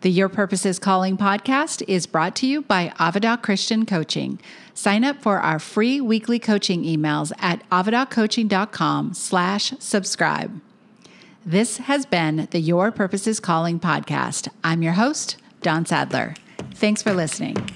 [0.00, 4.40] The Your Purpose is Calling podcast is brought to you by Avada Christian Coaching.
[4.72, 10.62] Sign up for our free weekly coaching emails at avadacoaching.com slash subscribe.
[11.44, 14.48] This has been the Your Purpose is Calling podcast.
[14.64, 16.36] I'm your host, Dawn Sadler.
[16.72, 17.68] Thanks for listening.